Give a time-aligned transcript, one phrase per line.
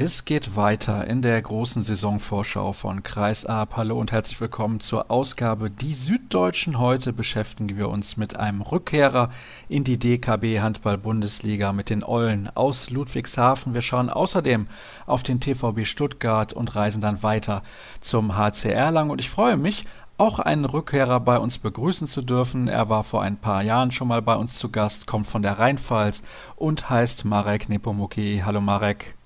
[0.00, 3.66] Es geht weiter in der großen Saisonvorschau von Kreis A.
[3.74, 6.78] Hallo und herzlich willkommen zur Ausgabe Die Süddeutschen.
[6.78, 9.30] Heute beschäftigen wir uns mit einem Rückkehrer
[9.68, 13.74] in die DKB Handball-Bundesliga mit den Eulen aus Ludwigshafen.
[13.74, 14.68] Wir schauen außerdem
[15.06, 17.64] auf den TVB Stuttgart und reisen dann weiter
[18.00, 19.10] zum HC Erlangen.
[19.10, 19.84] Und ich freue mich,
[20.16, 22.68] auch einen Rückkehrer bei uns begrüßen zu dürfen.
[22.68, 25.58] Er war vor ein paar Jahren schon mal bei uns zu Gast, kommt von der
[25.58, 26.22] Rheinpfalz
[26.54, 28.42] und heißt Marek Nepomuki.
[28.46, 29.17] Hallo Marek.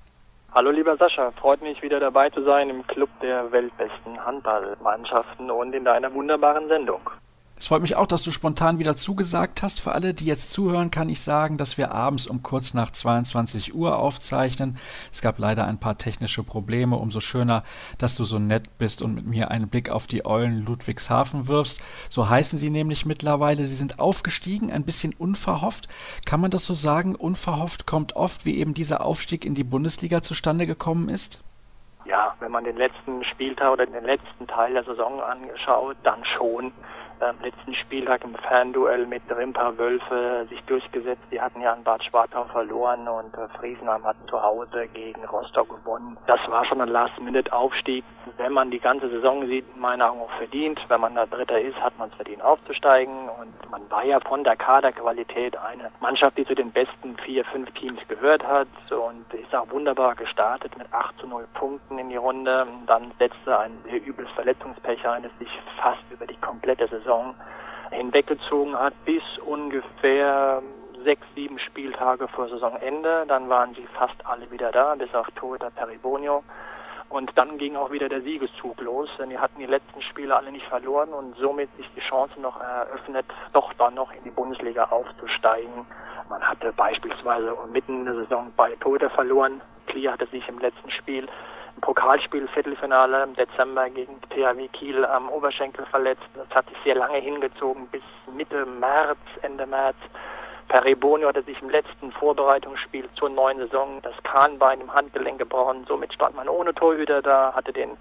[0.55, 5.75] Hallo lieber Sascha, freut mich wieder dabei zu sein im Club der weltbesten Handballmannschaften und
[5.75, 7.01] in deiner wunderbaren Sendung.
[7.63, 9.81] Es freut mich auch, dass du spontan wieder zugesagt hast.
[9.81, 13.73] Für alle, die jetzt zuhören, kann ich sagen, dass wir abends um kurz nach 22
[13.73, 14.79] Uhr aufzeichnen.
[15.13, 16.97] Es gab leider ein paar technische Probleme.
[16.97, 17.63] Umso schöner,
[17.99, 21.81] dass du so nett bist und mit mir einen Blick auf die Eulen Ludwigshafen wirfst.
[22.11, 23.65] So heißen sie nämlich mittlerweile.
[23.65, 25.87] Sie sind aufgestiegen, ein bisschen unverhofft.
[26.27, 27.15] Kann man das so sagen?
[27.15, 31.45] Unverhofft kommt oft, wie eben dieser Aufstieg in die Bundesliga zustande gekommen ist?
[32.07, 36.73] Ja, wenn man den letzten Spieltag oder den letzten Teil der Saison anschaut, dann schon
[37.23, 41.23] am letzten Spieltag im Fernduell mit Rimper Wölfe sich durchgesetzt.
[41.31, 45.69] Die hatten ja in Bad Schwartau verloren und äh, Friesenheim hat zu Hause gegen Rostock
[45.69, 46.17] gewonnen.
[46.27, 48.05] Das war schon ein Last-Minute-Aufstieg.
[48.37, 50.81] Wenn man die ganze Saison sieht, in meinen Augen auch verdient.
[50.89, 53.29] Wenn man da Dritter ist, hat man es verdient aufzusteigen.
[53.29, 57.71] Und man war ja von der Kaderqualität eine Mannschaft, die zu den besten vier, fünf
[57.73, 62.17] Teams gehört hat und ist auch wunderbar gestartet mit 8 zu 0 Punkten in die
[62.17, 62.67] Runde.
[62.87, 63.73] Dann setzte ein
[64.07, 65.49] übles Verletzungspech ein, das sich
[65.81, 67.35] fast über die komplette Saison Saison
[67.91, 70.63] hinweggezogen hat bis ungefähr
[71.05, 73.25] sechs, sieben Spieltage vor Saisonende.
[73.29, 76.43] Dann waren sie fast alle wieder da, bis auf Torhüter Peribonio.
[77.11, 80.51] Und dann ging auch wieder der Siegeszug los, denn die hatten die letzten Spiele alle
[80.51, 84.85] nicht verloren und somit sich die Chance noch eröffnet, doch dann noch in die Bundesliga
[84.85, 85.87] aufzusteigen.
[86.31, 89.61] Man hatte beispielsweise mitten in der Saison bei Torhüter verloren.
[89.89, 91.29] Klier hatte sich im letzten Spiel
[91.83, 96.23] Pokalspiel, Viertelfinale im Dezember gegen THW Kiel am Oberschenkel verletzt.
[96.35, 98.03] Das hat sich sehr lange hingezogen, bis
[98.35, 99.97] Mitte März, Ende März.
[100.69, 105.85] Peribonio hatte sich im letzten Vorbereitungsspiel zur neuen Saison das Kahnbein im Handgelenk gebrochen.
[105.87, 107.99] Somit stand man ohne Torhüter da, hatte den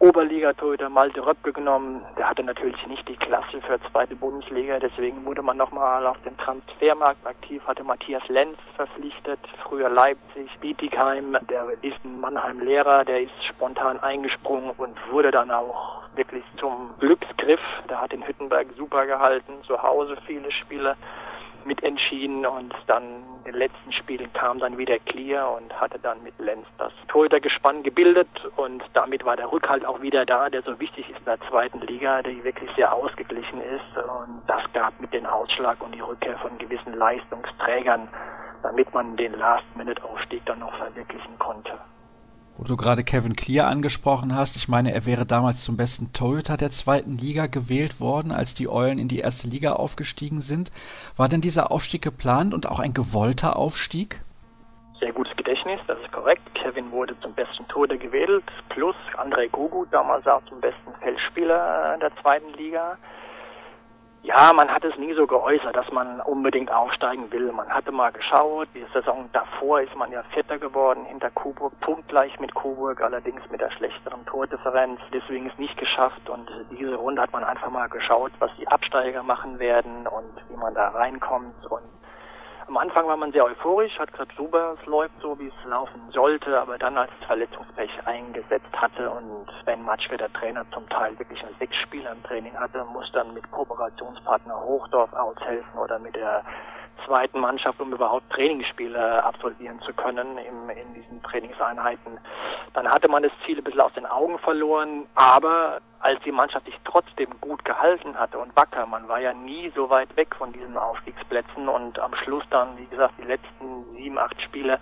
[0.00, 2.00] Oberligatorhüter Malte Röpke genommen.
[2.16, 6.38] Der hatte natürlich nicht die Klasse für zweite Bundesliga, deswegen wurde man nochmal auf dem
[6.38, 13.44] Transfermarkt aktiv, hatte Matthias Lenz verpflichtet, früher Leipzig, Bietigheim, der ist ein Mannheim-Lehrer, der ist
[13.46, 17.60] spontan eingesprungen und wurde dann auch wirklich zum Glücksgriff.
[17.90, 20.96] Der hat in Hüttenberg super gehalten, zu Hause viele Spiele
[21.66, 23.02] mitentschieden und dann
[23.44, 27.82] in den letzten Spielen kam dann wieder Clear und hatte dann mit Lenz das Torhütergespann
[27.82, 31.40] gebildet und damit war der Rückhalt auch wieder da, der so wichtig ist in der
[31.48, 33.96] zweiten Liga, die wirklich sehr ausgeglichen ist.
[33.96, 38.08] Und das gab mit den Ausschlag und die Rückkehr von gewissen Leistungsträgern,
[38.62, 41.78] damit man den Last-Minute-Aufstieg dann noch verwirklichen konnte
[42.60, 44.54] wo du gerade Kevin Clear angesprochen hast.
[44.56, 48.68] Ich meine, er wäre damals zum besten Torhüter der zweiten Liga gewählt worden, als die
[48.68, 50.70] Eulen in die erste Liga aufgestiegen sind.
[51.16, 54.20] War denn dieser Aufstieg geplant und auch ein gewollter Aufstieg?
[54.98, 56.42] Sehr gutes Gedächtnis, das ist korrekt.
[56.54, 62.14] Kevin wurde zum besten Torhüter gewählt, plus Andrei Gugu, damals auch zum besten Feldspieler der
[62.20, 62.98] zweiten Liga.
[64.22, 67.50] Ja, man hat es nie so geäußert, dass man unbedingt aufsteigen will.
[67.52, 72.38] Man hatte mal geschaut, die Saison davor ist man ja Vierter geworden hinter Coburg, punktgleich
[72.38, 75.00] mit Coburg, allerdings mit der schlechteren Tordifferenz.
[75.14, 79.22] Deswegen ist nicht geschafft und diese Runde hat man einfach mal geschaut, was die Absteiger
[79.22, 81.82] machen werden und wie man da reinkommt und
[82.70, 86.00] am Anfang war man sehr euphorisch, hat gesagt, super, es läuft so, wie es laufen
[86.12, 91.42] sollte, aber dann als Verletzungspech eingesetzt hatte und Ben Matschke, der Trainer, zum Teil wirklich
[91.42, 96.44] nur sechs Spieler im Training hatte, muss dann mit Kooperationspartner Hochdorf aushelfen oder mit der
[97.06, 102.18] zweiten Mannschaft, um überhaupt Trainingsspiele absolvieren zu können im, in diesen Trainingseinheiten.
[102.74, 106.66] Dann hatte man das Ziel ein bisschen aus den Augen verloren, aber als die Mannschaft
[106.66, 110.52] sich trotzdem gut gehalten hatte und wacker, man war ja nie so weit weg von
[110.52, 114.78] diesen Aufstiegsplätzen und am Schluss dann, wie gesagt, die letzten sieben, acht Spiele,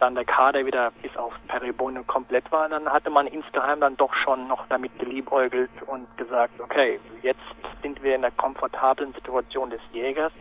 [0.00, 4.12] dann der Kader wieder bis auf Peribone komplett war, dann hatte man insgeheim dann doch
[4.14, 7.40] schon noch damit geliebäugelt und gesagt, okay, jetzt
[7.82, 10.32] sind wir in der komfortablen Situation des Jägers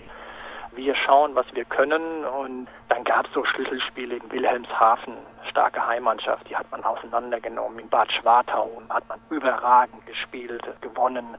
[0.75, 5.13] wir schauen, was wir können und dann gab es so Schlüsselspiele in Wilhelmshaven,
[5.49, 7.79] starke Heimmannschaft, die hat man auseinandergenommen.
[7.79, 11.37] In Bad Schwartau hat man überragend gespielt, gewonnen.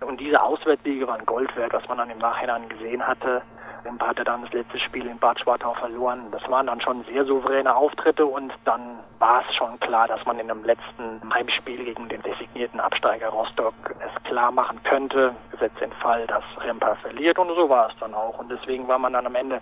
[0.00, 3.42] Und diese Auswärtssiege waren Gold wert, was man dann im Nachhinein gesehen hatte.
[3.84, 6.26] Rimpa hatte dann das letzte Spiel in Bad Schwartau verloren.
[6.30, 10.38] Das waren dann schon sehr souveräne Auftritte und dann war es schon klar, dass man
[10.38, 15.92] in dem letzten Heimspiel gegen den designierten Absteiger Rostock es klar machen könnte, gesetzt den
[15.92, 18.38] Fall, dass Rimpa verliert und so war es dann auch.
[18.38, 19.60] Und deswegen war man dann am Ende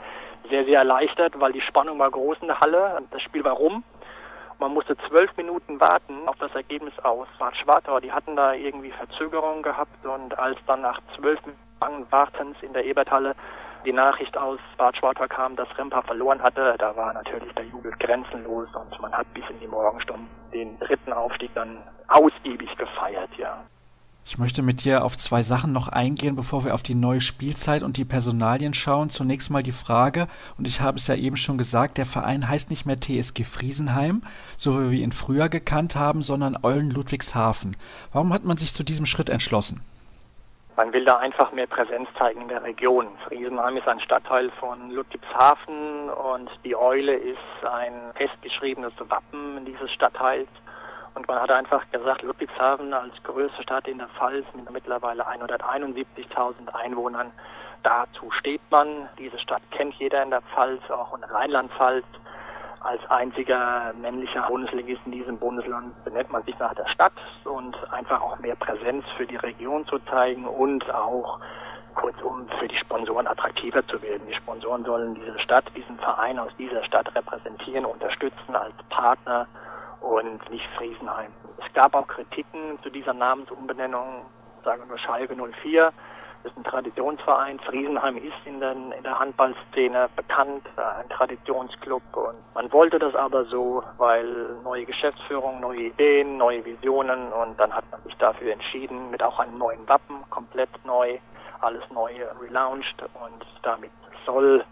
[0.48, 3.02] sehr, sehr erleichtert, weil die Spannung war groß in der Halle.
[3.10, 3.84] Das Spiel war rum
[4.58, 8.00] Man musste zwölf Minuten warten auf das Ergebnis aus Bad Schwartau.
[8.00, 11.66] Die hatten da irgendwie Verzögerungen gehabt und als dann nach zwölf Minuten
[12.10, 13.34] Wartens in der Eberthalle
[13.86, 17.92] die Nachricht aus Bad Schwartau kam, dass Rimpa verloren hatte, da war natürlich der Jubel
[17.98, 21.78] grenzenlos und man hat bis in die Morgenstunden den dritten Aufstieg dann
[22.08, 23.64] ausgiebig gefeiert, ja.
[24.28, 27.84] Ich möchte mit dir auf zwei Sachen noch eingehen, bevor wir auf die neue Spielzeit
[27.84, 29.08] und die Personalien schauen.
[29.08, 30.26] Zunächst mal die Frage,
[30.58, 34.22] und ich habe es ja eben schon gesagt, der Verein heißt nicht mehr TSG Friesenheim,
[34.56, 37.76] so wie wir ihn früher gekannt haben, sondern Eulen Ludwigshafen.
[38.12, 39.80] Warum hat man sich zu diesem Schritt entschlossen?
[40.76, 43.08] Man will da einfach mehr Präsenz zeigen in der Region.
[43.26, 50.50] Friesenheim ist ein Stadtteil von Ludwigshafen und die Eule ist ein festgeschriebenes Wappen dieses Stadtteils.
[51.14, 56.68] Und man hat einfach gesagt, Ludwigshafen als größte Stadt in der Pfalz mit mittlerweile 171.000
[56.74, 57.32] Einwohnern,
[57.82, 59.08] dazu steht man.
[59.18, 62.04] Diese Stadt kennt jeder in der Pfalz, auch in Rheinland-Pfalz.
[62.80, 67.12] Als einziger männlicher Bundesligist in diesem Bundesland benennt man sich nach der Stadt
[67.44, 71.40] und einfach auch mehr Präsenz für die Region zu zeigen und auch
[71.94, 74.26] kurzum für die Sponsoren attraktiver zu werden.
[74.28, 79.48] Die Sponsoren sollen diese Stadt, diesen Verein aus dieser Stadt repräsentieren, unterstützen als Partner
[80.00, 81.32] und nicht Friesenheim.
[81.58, 84.26] Es gab auch Kritiken zu dieser Namensumbenennung,
[84.62, 85.92] sagen wir Schalke 04.
[86.46, 87.58] Ist ein Traditionsverein.
[87.58, 92.02] Friesenheim ist in, den, in der Handballszene bekannt, ein Traditionsclub.
[92.14, 97.32] Und man wollte das aber so, weil neue Geschäftsführung, neue Ideen, neue Visionen.
[97.32, 101.18] Und dann hat man sich dafür entschieden, mit auch einem neuen Wappen, komplett neu,
[101.62, 103.02] alles neu relaunched.
[103.02, 103.90] Und damit
[104.24, 104.64] soll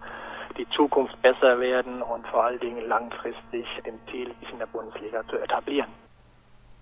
[0.56, 5.26] die Zukunft besser werden und vor allen Dingen langfristig dem Ziel, sich in der Bundesliga
[5.26, 6.03] zu etablieren.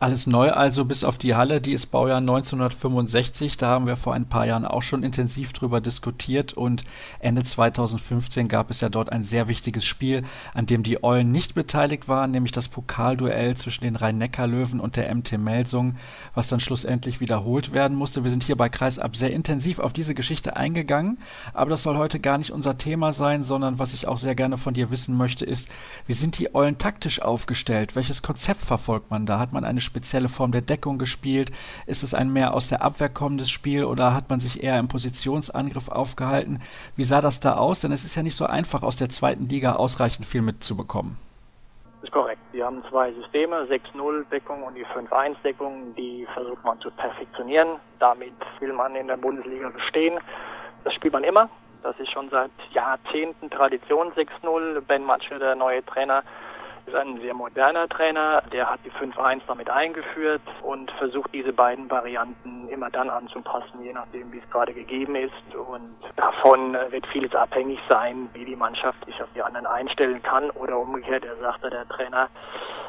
[0.03, 3.57] Alles neu also bis auf die Halle, die ist Baujahr 1965.
[3.57, 6.83] Da haben wir vor ein paar Jahren auch schon intensiv drüber diskutiert und
[7.21, 11.55] Ende 2015 gab es ja dort ein sehr wichtiges Spiel, an dem die Eulen nicht
[11.55, 15.95] beteiligt waren, nämlich das Pokalduell zwischen den Rhein-Neckar-Löwen und der MT Melsung,
[16.35, 18.25] was dann schlussendlich wiederholt werden musste.
[18.25, 21.19] Wir sind hier bei Kreisab sehr intensiv auf diese Geschichte eingegangen,
[21.55, 24.59] aber das soll heute gar nicht unser Thema sein, sondern was ich auch sehr gerne
[24.59, 25.69] von dir wissen möchte, ist,
[26.09, 27.95] wie sind die Eulen taktisch aufgestellt?
[27.95, 29.39] Welches Konzept verfolgt man da?
[29.39, 31.53] Hat man eine spezielle Form der Deckung gespielt?
[31.87, 34.89] Ist es ein mehr aus der Abwehr kommendes Spiel oder hat man sich eher im
[34.89, 36.63] Positionsangriff aufgehalten?
[36.97, 37.81] Wie sah das da aus?
[37.81, 41.19] Denn es ist ja nicht so einfach, aus der zweiten Liga ausreichend viel mitzubekommen.
[42.01, 42.41] Das ist korrekt.
[42.53, 45.95] Wir haben zwei Systeme, 6-0-Deckung und die 5-1-Deckung.
[45.95, 47.77] Die versucht man zu perfektionieren.
[47.99, 50.19] Damit will man in der Bundesliga bestehen.
[50.85, 51.49] Das spielt man immer.
[51.83, 54.81] Das ist schon seit Jahrzehnten Tradition 6-0.
[54.81, 56.23] Ben Matsche, der neue Trainer,
[56.87, 61.91] ist ein sehr moderner Trainer, der hat die 5-1 damit eingeführt und versucht diese beiden
[61.91, 65.55] Varianten immer dann anzupassen, je nachdem wie es gerade gegeben ist.
[65.55, 70.51] Und davon wird vieles abhängig sein, wie die Mannschaft sich auf die anderen einstellen kann
[70.51, 72.29] oder umgekehrt, er sagte der Trainer,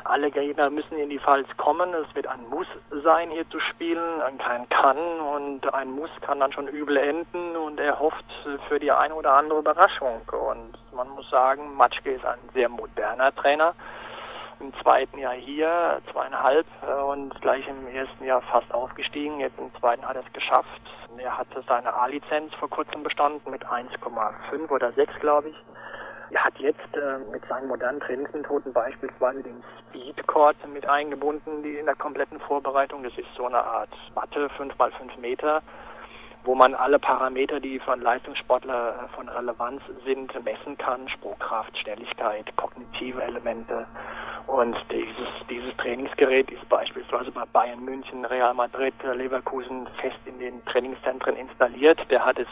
[0.06, 1.94] alle Gegner müssen in die Pfalz kommen.
[1.94, 2.68] Es wird ein Muss
[3.04, 7.80] sein, hier zu spielen, kein Kann und ein Muss kann dann schon übel enden und
[7.80, 8.26] er hofft
[8.68, 10.22] für die eine oder andere Überraschung.
[10.50, 13.74] Und man muss sagen, Matschke ist ein sehr moderner Trainer.
[14.60, 16.66] Im zweiten Jahr hier, zweieinhalb
[17.10, 19.40] und gleich im ersten Jahr fast aufgestiegen.
[19.40, 20.82] Jetzt im zweiten hat er es geschafft.
[21.18, 25.56] Er hatte seine A-Lizenz vor kurzem bestanden mit 1,5 oder 6, glaube ich.
[26.32, 31.86] Er hat jetzt äh, mit seinen modernen Trainingsmethoden beispielsweise den Speedcord mit eingebunden, die in
[31.86, 33.04] der kompletten Vorbereitung.
[33.04, 35.62] Das ist so eine Art Matte, 5 mal 5 Meter,
[36.44, 41.08] wo man alle Parameter, die von Leistungssportler äh, von Relevanz sind, messen kann.
[41.10, 43.86] Sprungkraft, Schnelligkeit, kognitive Elemente.
[44.48, 50.64] Und dieses, dieses Trainingsgerät ist beispielsweise bei Bayern München, Real Madrid, Leverkusen fest in den
[50.66, 52.00] Trainingszentren installiert.
[52.10, 52.48] Der hat es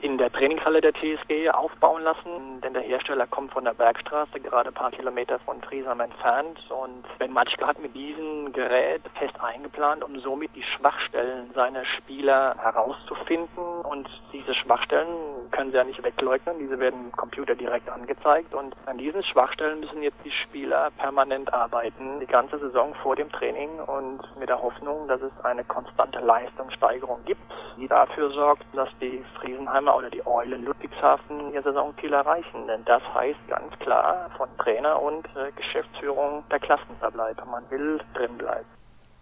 [0.00, 4.68] in der Trainingshalle der TSG aufbauen lassen, denn der Hersteller kommt von der Bergstraße, gerade
[4.68, 6.58] ein paar Kilometer von Friesheim entfernt.
[6.70, 12.54] Und Ben Matschke hat mit diesem Gerät fest eingeplant, um somit die Schwachstellen seiner Spieler
[12.60, 13.64] herauszufinden.
[13.82, 18.54] Und diese Schwachstellen können sie ja nicht wegleugnen, diese werden im Computer direkt angezeigt.
[18.54, 23.30] Und an diesen Schwachstellen müssen jetzt die Spieler permanent arbeiten, die ganze Saison vor dem
[23.32, 27.40] Training und mit der Hoffnung, dass es eine konstante Leistungssteigerung gibt,
[27.76, 32.66] die dafür sorgt, dass die Friesenheimer Bremer oder die Eulen Ludwigshafen ihr Saisonziel erreichen.
[32.66, 37.44] Denn das heißt ganz klar von Trainer und äh, Geschäftsführung der Klassenverbleib.
[37.46, 38.66] Man will drin bleiben.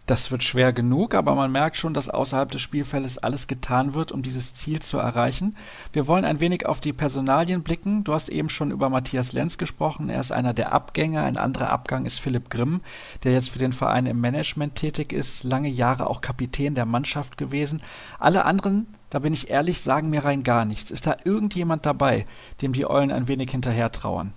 [0.07, 4.13] Das wird schwer genug, aber man merkt schon, dass außerhalb des Spielfeldes alles getan wird,
[4.13, 5.57] um dieses Ziel zu erreichen.
[5.93, 8.05] Wir wollen ein wenig auf die Personalien blicken.
[8.05, 10.09] Du hast eben schon über Matthias Lenz gesprochen.
[10.09, 11.25] Er ist einer der Abgänger.
[11.25, 12.83] Ein anderer Abgang ist Philipp Grimm,
[13.25, 17.37] der jetzt für den Verein im Management tätig ist, lange Jahre auch Kapitän der Mannschaft
[17.37, 17.83] gewesen.
[18.21, 18.87] Alle anderen,
[19.17, 20.91] da bin ich ehrlich, sagen mir rein gar nichts.
[20.91, 22.27] Ist da irgendjemand dabei,
[22.61, 24.35] dem die Eulen ein wenig hinterher trauern?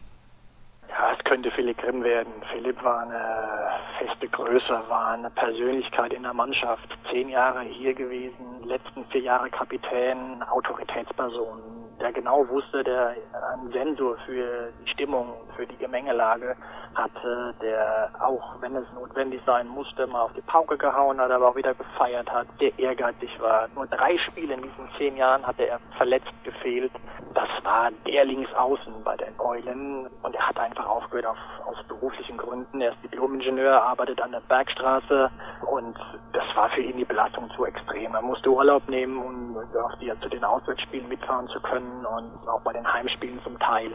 [1.29, 2.33] könnte Philipp Grimm werden.
[2.51, 3.69] Philipp war eine
[4.39, 6.87] feste Größe, war eine Persönlichkeit in der Mannschaft.
[7.11, 11.61] Zehn Jahre hier gewesen, letzten vier Jahre Kapitän, Autoritätsperson,
[11.99, 13.15] der genau wusste, der
[13.53, 16.55] einen Sensor für die Stimmung, für die Gemengelage
[16.95, 21.49] hatte, der auch, wenn es notwendig sein musste, mal auf die Pauke gehauen hat, aber
[21.49, 23.67] auch wieder gefeiert hat, der ehrgeizig war.
[23.75, 26.91] Nur drei Spiele in diesen zehn Jahren hatte er verletzt gefehlt.
[27.33, 32.37] Das war der Linksaußen bei den Eulen und er hat einfach aufgehört auf, aus beruflichen
[32.37, 32.81] Gründen.
[32.81, 35.29] Er ist Diplom-Ingenieur, arbeitet an der Bergstraße
[35.69, 35.97] und
[36.33, 38.13] das war für ihn die Belastung zu extrem.
[38.13, 39.57] Er musste Urlaub nehmen, um
[40.21, 43.91] zu den Auswärtsspielen mitfahren zu können und auch bei den Heimspielen zum Teil.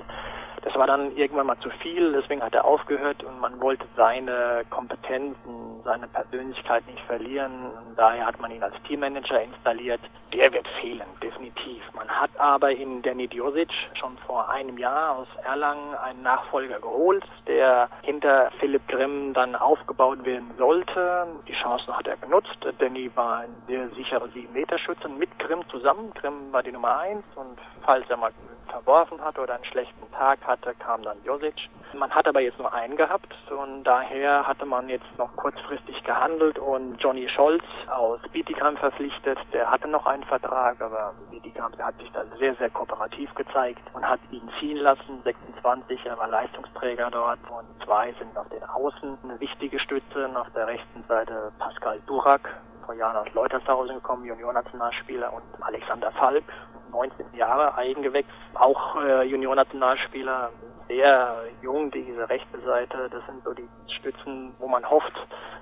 [0.65, 4.65] Das war dann irgendwann mal zu viel, deswegen hat er aufgehört und man wollte seine
[4.71, 7.53] Kompetenzen, seine Persönlichkeit nicht verlieren.
[7.97, 10.01] Daher hat man ihn als Teammanager installiert.
[10.33, 11.83] Der wird fehlen, definitiv.
[11.95, 17.25] Man hat aber in Danny Diosic schon vor einem Jahr aus Erlangen einen Nachfolger geholt,
[17.47, 21.27] der hinter Philipp Grimm dann aufgebaut werden sollte.
[21.49, 22.59] Die Chancen hat er genutzt.
[22.79, 26.13] Danny war ein sehr sicherer 7-Meter-Schütze mit Grimm zusammen.
[26.15, 28.33] Grimm war die Nummer 1 und falls er mal
[28.67, 31.55] verworfen hat oder einen schlechten Tag hatte, kam dann Josic.
[31.95, 36.59] Man hat aber jetzt nur einen gehabt und daher hatte man jetzt noch kurzfristig gehandelt
[36.59, 39.39] und Johnny Scholz aus Bietigheim verpflichtet.
[39.53, 44.09] Der hatte noch einen Vertrag, aber Bietigheim hat sich da sehr, sehr kooperativ gezeigt und
[44.09, 45.23] hat ihn ziehen lassen.
[45.23, 50.27] 26, er war Leistungsträger dort und zwei sind auf den Außen eine wichtige Stütze.
[50.27, 52.49] Und auf der rechten Seite Pascal Durak,
[52.85, 56.45] vor Jahren aus Leutershausen gekommen, Juniornationalspieler und Alexander Falk,
[56.91, 60.51] 19 Jahre Eigengewächs, auch äh, Juniornationalspieler,
[60.89, 63.09] sehr jung, diese rechte Seite.
[63.11, 65.15] Das sind so die Stützen, wo man hofft,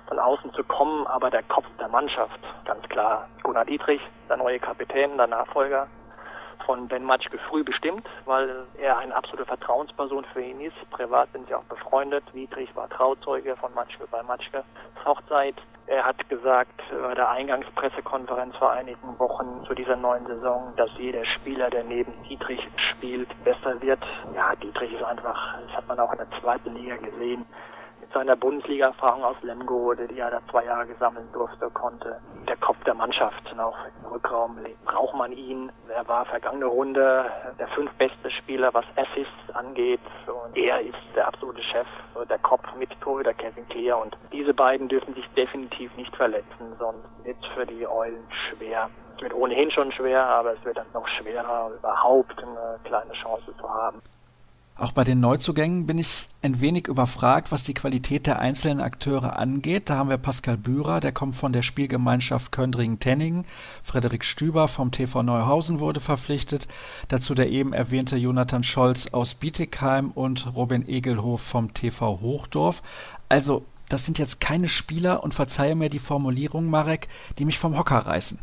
[0.07, 4.59] von außen zu kommen, aber der Kopf der Mannschaft, ganz klar Gunnar Dietrich, der neue
[4.59, 5.87] Kapitän, der Nachfolger
[6.65, 10.75] von Ben Matschke früh bestimmt, weil er eine absolute Vertrauensperson für ihn ist.
[10.91, 12.23] Privat sind sie auch befreundet.
[12.33, 14.63] Dietrich war Trauzeuge von Matschke bei Matschke
[15.05, 15.55] Hochzeit.
[15.85, 21.25] Er hat gesagt bei der Eingangspressekonferenz vor einigen Wochen zu dieser neuen Saison, dass jeder
[21.25, 22.61] Spieler, der neben Dietrich
[22.91, 23.99] spielt, besser wird.
[24.33, 27.45] Ja, Dietrich ist einfach, das hat man auch in der zweiten Liga gesehen,
[28.13, 32.19] seiner Bundesliga-Erfahrung aus Lemgo, die er da zwei Jahre gesammeln durfte, konnte.
[32.47, 35.71] Der Kopf der Mannschaft, auch im Rückraum braucht man ihn.
[35.89, 37.25] Er war vergangene Runde
[37.59, 40.01] der fünftbeste Spieler, was Assists angeht.
[40.27, 41.87] Und er ist der absolute Chef,
[42.29, 43.99] der Kopf mit Torhüter Kevin Clear.
[43.99, 48.89] Und diese beiden dürfen sich definitiv nicht verletzen, sonst wird es für die Eulen schwer.
[49.15, 53.53] Es wird ohnehin schon schwer, aber es wird dann noch schwerer, überhaupt eine kleine Chance
[53.57, 54.01] zu haben.
[54.75, 59.37] Auch bei den Neuzugängen bin ich ein wenig überfragt, was die Qualität der einzelnen Akteure
[59.37, 59.87] angeht.
[59.87, 63.45] Da haben wir Pascal Bührer, der kommt von der Spielgemeinschaft Köndringen-Tenningen.
[63.83, 66.67] Frederik Stüber vom TV Neuhausen wurde verpflichtet.
[67.07, 72.81] Dazu der eben erwähnte Jonathan Scholz aus Bietigheim und Robin Egelhof vom TV Hochdorf.
[73.29, 77.77] Also, das sind jetzt keine Spieler und verzeihe mir die Formulierung, Marek, die mich vom
[77.77, 78.39] Hocker reißen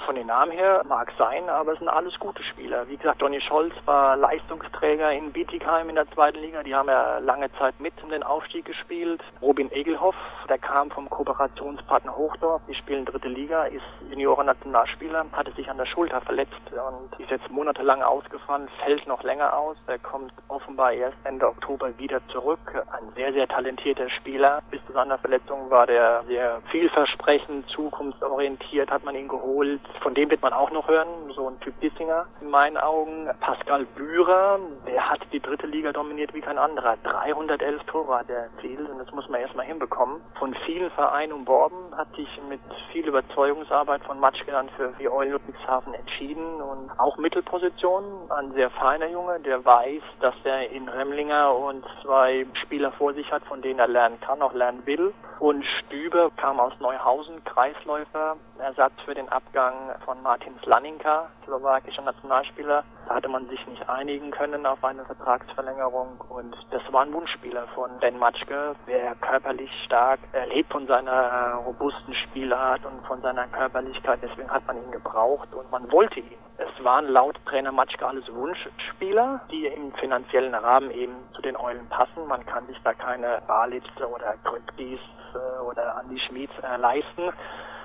[0.00, 2.88] von den Namen her mag sein, aber es sind alles gute Spieler.
[2.88, 6.62] Wie gesagt, Donny Scholz war Leistungsträger in Bietigheim in der zweiten Liga.
[6.62, 9.22] Die haben ja lange Zeit mit in den Aufstieg gespielt.
[9.40, 10.14] Robin Egelhoff,
[10.48, 12.62] der kam vom Kooperationspartner Hochdorf.
[12.68, 17.50] Die spielen dritte Liga, ist Junioren-Nationalspieler, hatte sich an der Schulter verletzt und ist jetzt
[17.50, 19.76] monatelang ausgefallen, fällt noch länger aus.
[19.86, 22.84] Er kommt offenbar erst Ende Oktober wieder zurück.
[22.92, 24.62] Ein sehr, sehr talentierter Spieler.
[24.70, 30.30] Bis zu seiner Verletzung war der sehr vielversprechend, zukunftsorientiert, hat man ihn geholt von dem
[30.30, 33.28] wird man auch noch hören, so ein Typ Dissinger in meinen Augen.
[33.40, 36.96] Pascal Bührer, der hat die dritte Liga dominiert wie kein anderer.
[37.02, 40.20] 311 Tore hat er erzielt und das muss man erstmal hinbekommen.
[40.38, 42.60] Von vielen Vereinen umworben, hat sich mit
[42.92, 48.04] viel Überzeugungsarbeit von Matschke dann für die Eulen Ludwigshafen entschieden und auch Mittelposition.
[48.30, 53.30] Ein sehr feiner Junge, der weiß, dass er in Remlinger und zwei Spieler vor sich
[53.32, 55.12] hat, von denen er lernen kann, auch lernen will.
[55.38, 62.84] Und Stübe kam aus Neuhausen, Kreisläufer, Ersatz für den Abgang von Martin Slaninka, slowakischer Nationalspieler.
[63.08, 67.66] Da hatte man sich nicht einigen können auf eine Vertragsverlängerung und das war ein Wunschspieler
[67.74, 73.46] von Ben Matschke, der körperlich stark, er lebt von seiner robusten Spielart und von seiner
[73.48, 76.38] Körperlichkeit, deswegen hat man ihn gebraucht und man wollte ihn.
[76.58, 81.86] Es waren laut Trainer Matschke alles Wunschspieler, die im finanziellen Rahmen eben zu den Eulen
[81.88, 82.26] passen.
[82.26, 85.00] Man kann sich da keine Balitz oder Grüttgis
[85.34, 87.30] äh, oder Andi Schmieds äh, leisten.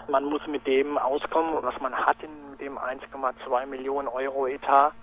[0.08, 4.94] Man muss mit dem auskommen, was man hat in dem 1,2 Millionen Euro Etat.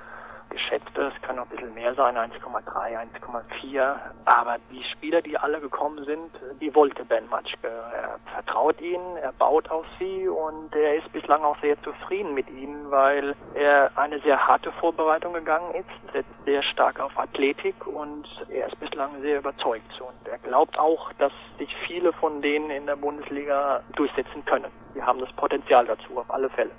[0.51, 3.97] Geschätzt, es kann noch ein bisschen mehr sein, 1,3, 1,4.
[4.25, 7.69] Aber die Spieler, die alle gekommen sind, die wollte Ben Matschke.
[7.69, 12.49] Er vertraut ihnen, er baut auf sie und er ist bislang auch sehr zufrieden mit
[12.51, 18.27] ihnen, weil er eine sehr harte Vorbereitung gegangen ist, setzt sehr stark auf Athletik und
[18.49, 20.01] er ist bislang sehr überzeugt.
[20.01, 24.71] Und er glaubt auch, dass sich viele von denen in der Bundesliga durchsetzen können.
[24.95, 26.71] Wir haben das Potenzial dazu, auf alle Fälle.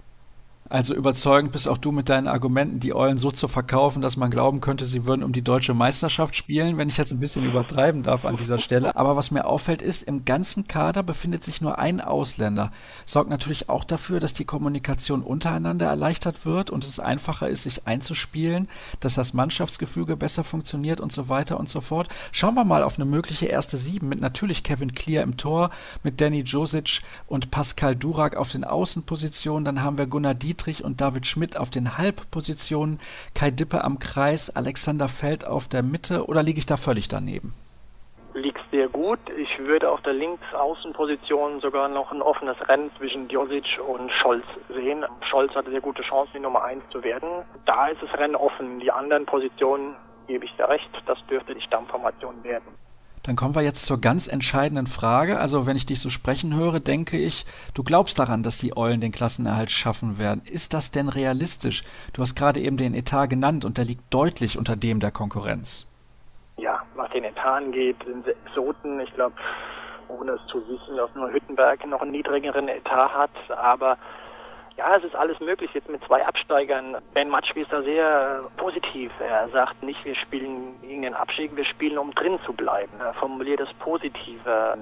[0.72, 4.30] Also überzeugend bist auch du mit deinen Argumenten, die Eulen so zu verkaufen, dass man
[4.30, 8.04] glauben könnte, sie würden um die deutsche Meisterschaft spielen, wenn ich jetzt ein bisschen übertreiben
[8.04, 8.96] darf an dieser Stelle.
[8.96, 12.72] Aber was mir auffällt ist, im ganzen Kader befindet sich nur ein Ausländer.
[13.08, 17.88] Sorgt natürlich auch dafür, dass die Kommunikation untereinander erleichtert wird und es einfacher ist, sich
[17.88, 18.68] einzuspielen,
[19.00, 22.10] dass das Mannschaftsgefüge besser funktioniert und so weiter und so fort.
[22.32, 25.72] Schauen wir mal auf eine mögliche erste Sieben mit natürlich Kevin Clear im Tor,
[26.04, 29.66] mit Danny Josic und Pascal Durak auf den Außenpositionen.
[29.66, 33.00] Dann haben wir Gunnar Diet Dietrich und David Schmidt auf den Halbpositionen,
[33.34, 37.54] Kai Dippe am Kreis, Alexander Feld auf der Mitte oder liege ich da völlig daneben?
[38.34, 39.20] Liegt sehr gut.
[39.38, 45.06] Ich würde auf der Linksaußenposition sogar noch ein offenes Rennen zwischen Josic und Scholz sehen.
[45.30, 47.30] Scholz hatte sehr gute Chancen, die Nummer 1 zu werden.
[47.66, 48.82] Da ist das Rennen offen.
[48.82, 49.96] Die anderen Positionen
[50.28, 52.68] gebe ich dir recht, das dürfte die Stammformation werden.
[53.30, 55.40] Dann kommen wir jetzt zur ganz entscheidenden Frage.
[55.40, 57.46] Also, wenn ich dich so sprechen höre, denke ich,
[57.76, 60.42] du glaubst daran, dass die Eulen den Klassenerhalt schaffen werden.
[60.52, 61.84] Ist das denn realistisch?
[62.14, 65.86] Du hast gerade eben den Etat genannt und der liegt deutlich unter dem der Konkurrenz.
[66.58, 69.00] Ja, was den Etat angeht, sind sie Exoten.
[69.00, 69.36] Ich glaube,
[70.08, 73.58] ohne es zu wissen, dass nur Hüttenberg noch einen niedrigeren Etat hat.
[73.60, 74.00] Aber
[74.80, 76.96] ja, es ist alles möglich jetzt mit zwei Absteigern.
[77.14, 79.12] Ben Matschke ist da sehr positiv.
[79.20, 82.94] Er sagt nicht, wir spielen gegen den Abstieg, wir spielen, um drin zu bleiben.
[82.98, 84.78] Er formuliert das Positive.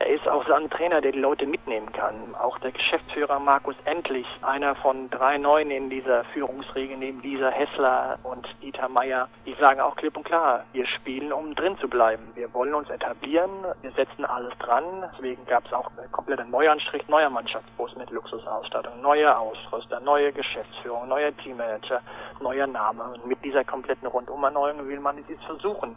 [0.00, 2.34] Er ist auch so ein Trainer, der die Leute mitnehmen kann.
[2.34, 8.18] Auch der Geschäftsführer Markus Endlich, einer von drei Neuen in dieser Führungsriege, neben Lisa Hessler
[8.22, 12.32] und Dieter Meier, die sagen auch klipp und klar, wir spielen, um drin zu bleiben.
[12.34, 13.50] Wir wollen uns etablieren,
[13.82, 14.84] wir setzen alles dran.
[15.12, 15.90] Deswegen gab es auch
[16.26, 22.00] einen Neuanstrich, neuer Mannschaftsbus mit Luxusausstattung, neue Ausrüster, neue Geschäftsführung, neuer Teammanager,
[22.40, 23.04] neuer Name.
[23.04, 25.94] Und mit dieser kompletten Rundumerneuerung will man es versuchen.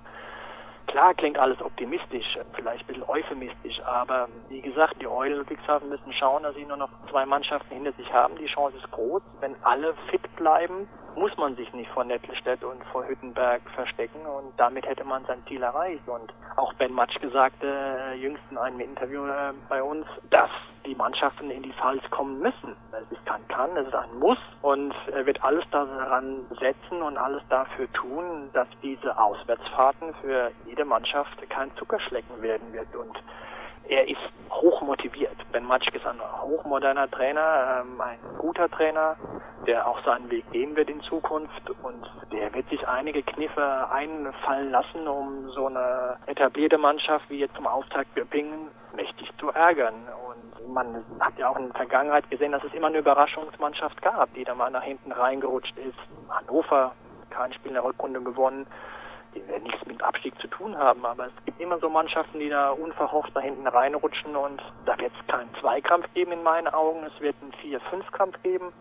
[0.87, 6.13] Klar klingt alles optimistisch, vielleicht ein bisschen euphemistisch, aber wie gesagt, die Eulen Ludwigshafen müssen
[6.13, 8.35] schauen, dass sie nur noch zwei Mannschaften hinter sich haben.
[8.35, 9.21] Die Chance ist groß.
[9.39, 14.53] Wenn alle fit bleiben, muss man sich nicht vor Nettelstedt und vor Hüttenberg verstecken und
[14.57, 16.07] damit hätte man sein Ziel erreicht.
[16.07, 20.49] Und auch Ben Matsch sagte äh, jüngst in einem Interview äh, bei uns, dass
[20.85, 22.75] die Mannschaften in die Pfalz kommen müssen.
[22.91, 27.17] Es ist kein Kann, es ist ein Muss und er wird alles daran setzen und
[27.17, 33.17] alles dafür tun, dass diese Auswärtsfahrten für jede Mannschaft kein Zuckerschlecken werden wird und
[33.87, 35.35] er ist hoch motiviert.
[35.51, 39.15] Ben Matschke ist ein hochmoderner Trainer, ähm, ein guter Trainer,
[39.67, 44.71] der auch seinen Weg gehen wird in Zukunft und der wird sich einige Kniffe einfallen
[44.71, 49.95] lassen, um so eine etablierte Mannschaft wie jetzt zum Auftakt Göppingen mächtig zu ärgern.
[50.27, 54.33] Und man hat ja auch in der Vergangenheit gesehen, dass es immer eine Überraschungsmannschaft gab,
[54.33, 55.97] die da mal nach hinten reingerutscht ist.
[56.29, 56.93] Hannover,
[57.29, 58.67] kein Spiel in der Rückrunde gewonnen
[59.35, 62.49] die werden nichts mit Abstieg zu tun haben, aber es gibt immer so Mannschaften, die
[62.49, 67.03] da unverhofft da hinten reinrutschen und da wird es keinen Zweikampf geben in meinen Augen,
[67.05, 68.73] es wird einen Vier-Fünf-Kampf geben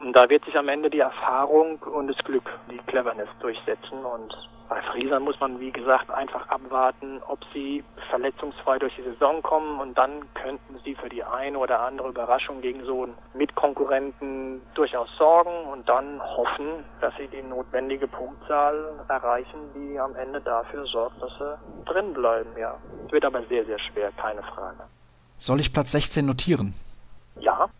[0.00, 4.34] und da wird sich am Ende die Erfahrung und das Glück, die Cleverness durchsetzen und
[4.68, 9.80] bei Friesern muss man, wie gesagt, einfach abwarten, ob sie verletzungsfrei durch die Saison kommen
[9.80, 15.08] und dann könnten sie für die eine oder andere Überraschung gegen so einen Mitkonkurrenten durchaus
[15.16, 21.22] sorgen und dann hoffen, dass sie die notwendige Punktzahl erreichen, die am Ende dafür sorgt,
[21.22, 22.76] dass sie drin bleiben, ja.
[23.06, 24.84] Es wird aber sehr, sehr schwer, keine Frage.
[25.38, 26.74] Soll ich Platz 16 notieren?
[27.40, 27.70] Ja.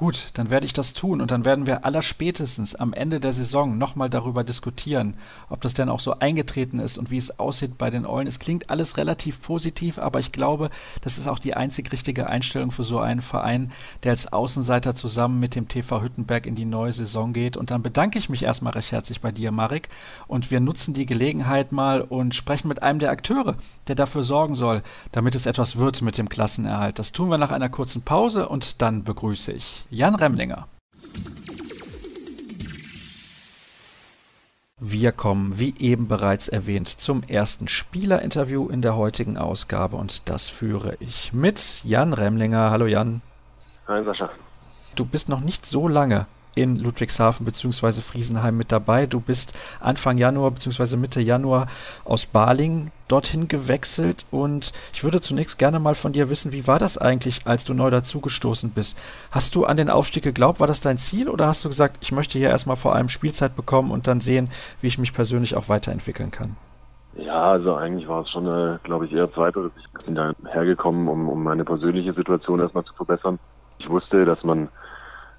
[0.00, 3.76] Gut, dann werde ich das tun und dann werden wir allerspätestens am Ende der Saison
[3.76, 5.14] nochmal darüber diskutieren,
[5.50, 8.26] ob das denn auch so eingetreten ist und wie es aussieht bei den Eulen.
[8.26, 10.70] Es klingt alles relativ positiv, aber ich glaube,
[11.02, 15.38] das ist auch die einzig richtige Einstellung für so einen Verein, der als Außenseiter zusammen
[15.38, 17.58] mit dem TV Hüttenberg in die neue Saison geht.
[17.58, 19.90] Und dann bedanke ich mich erstmal recht herzlich bei dir, Marek,
[20.26, 24.54] und wir nutzen die Gelegenheit mal und sprechen mit einem der Akteure, der dafür sorgen
[24.54, 24.82] soll,
[25.12, 26.98] damit es etwas wird mit dem Klassenerhalt.
[26.98, 30.68] Das tun wir nach einer kurzen Pause und dann begrüße ich Jan Remlinger.
[34.78, 40.48] Wir kommen, wie eben bereits erwähnt, zum ersten Spielerinterview in der heutigen Ausgabe und das
[40.48, 42.70] führe ich mit Jan Remlinger.
[42.70, 43.20] Hallo Jan.
[43.88, 44.30] Hi Sascha.
[44.94, 48.00] Du bist noch nicht so lange in Ludwigshafen bzw.
[48.02, 49.06] Friesenheim mit dabei.
[49.06, 50.96] Du bist Anfang Januar bzw.
[50.96, 51.68] Mitte Januar
[52.04, 56.78] aus Baling dorthin gewechselt und ich würde zunächst gerne mal von dir wissen, wie war
[56.78, 58.96] das eigentlich, als du neu dazugestoßen bist?
[59.30, 60.60] Hast du an den Aufstieg geglaubt?
[60.60, 63.56] War das dein Ziel oder hast du gesagt, ich möchte hier erstmal vor allem Spielzeit
[63.56, 64.48] bekommen und dann sehen,
[64.80, 66.56] wie ich mich persönlich auch weiterentwickeln kann?
[67.14, 69.72] Ja, also eigentlich war es schon, äh, glaube ich, eher zweiteres.
[69.76, 73.38] Ich bin da hergekommen, um, um meine persönliche Situation erstmal zu verbessern.
[73.78, 74.68] Ich wusste, dass man,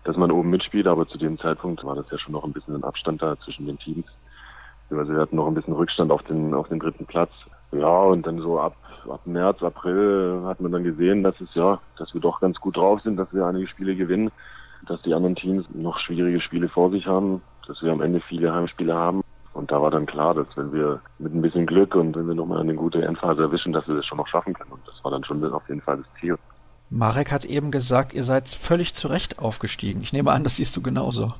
[0.03, 2.75] dass man oben mitspielt, aber zu dem Zeitpunkt war das ja schon noch ein bisschen
[2.75, 4.05] ein Abstand da zwischen den Teams.
[4.89, 7.31] Also wir hatten noch ein bisschen Rückstand auf den, auf den dritten Platz.
[7.71, 8.75] Ja, und dann so ab,
[9.09, 12.75] ab März, April hat man dann gesehen, dass es ja, dass wir doch ganz gut
[12.75, 14.31] drauf sind, dass wir einige Spiele gewinnen,
[14.87, 18.53] dass die anderen Teams noch schwierige Spiele vor sich haben, dass wir am Ende viele
[18.53, 19.21] Heimspiele haben.
[19.53, 22.35] Und da war dann klar, dass wenn wir mit ein bisschen Glück und wenn wir
[22.35, 24.71] nochmal eine gute Endphase erwischen, dass wir das schon noch schaffen können.
[24.71, 26.37] Und das war dann schon auf jeden Fall das Ziel.
[26.93, 30.01] Marek hat eben gesagt, ihr seid völlig zu Recht aufgestiegen.
[30.01, 31.33] Ich nehme an, das siehst du genauso.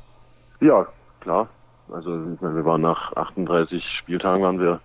[0.62, 0.88] Ja,
[1.20, 1.50] klar.
[1.92, 2.10] Also
[2.40, 4.80] wir waren nach 38 Spieltagen waren wir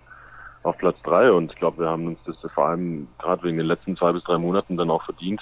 [0.63, 3.65] auf Platz drei und ich glaube, wir haben uns das vor allem gerade wegen den
[3.65, 5.41] letzten zwei bis drei Monaten dann auch verdient.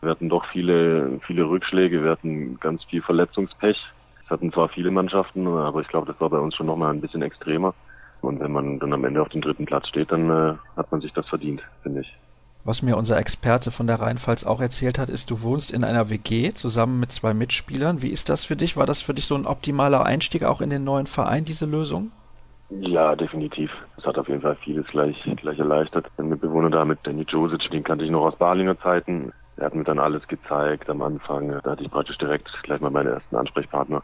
[0.00, 3.78] Wir hatten doch viele, viele Rückschläge, wir hatten ganz viel Verletzungspech.
[4.24, 7.00] Es hatten zwar viele Mannschaften, aber ich glaube, das war bei uns schon nochmal ein
[7.00, 7.72] bisschen extremer.
[8.20, 11.00] Und wenn man dann am Ende auf dem dritten Platz steht, dann äh, hat man
[11.00, 12.12] sich das verdient, finde ich.
[12.66, 16.10] Was mir unser Experte von der Rheinpfalz auch erzählt hat, ist, du wohnst in einer
[16.10, 18.02] WG zusammen mit zwei Mitspielern.
[18.02, 18.76] Wie ist das für dich?
[18.76, 22.10] War das für dich so ein optimaler Einstieg auch in den neuen Verein, diese Lösung?
[22.70, 23.70] Ja, definitiv.
[23.96, 26.06] Es hat auf jeden Fall vieles gleich, gleich erleichtert.
[26.16, 29.32] Mein Mitbewohner da mit Danny Josic, den kannte ich noch aus Balinger Zeiten.
[29.58, 31.60] Er hat mir dann alles gezeigt am Anfang.
[31.62, 34.02] Da hatte ich praktisch direkt gleich mal meine ersten Ansprechpartner.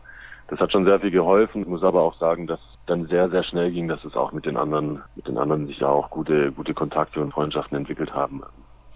[0.53, 1.63] Das hat schon sehr viel geholfen.
[1.63, 4.45] Ich muss aber auch sagen, dass dann sehr, sehr schnell ging, dass es auch mit
[4.45, 8.43] den anderen, mit den anderen sich ja auch gute, gute Kontakte und Freundschaften entwickelt haben.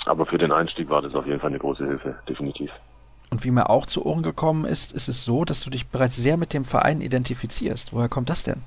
[0.04, 2.70] Aber für den Einstieg war das auf jeden Fall eine große Hilfe, definitiv.
[3.30, 6.16] Und wie mir auch zu Ohren gekommen ist, ist es so, dass du dich bereits
[6.16, 7.94] sehr mit dem Verein identifizierst.
[7.94, 8.62] Woher kommt das denn?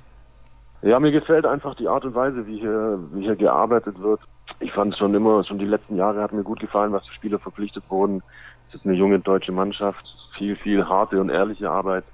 [0.82, 4.20] Ja, mir gefällt einfach die Art und Weise, wie hier, wie hier gearbeitet wird
[4.58, 7.38] ich fand schon immer, schon die letzten Jahre hat mir gut gefallen, was für Spieler
[7.38, 8.22] verpflichtet wurden.
[8.68, 10.04] Es ist eine junge deutsche Mannschaft,
[10.36, 12.04] viel, viel harte und ehrliche Arbeit.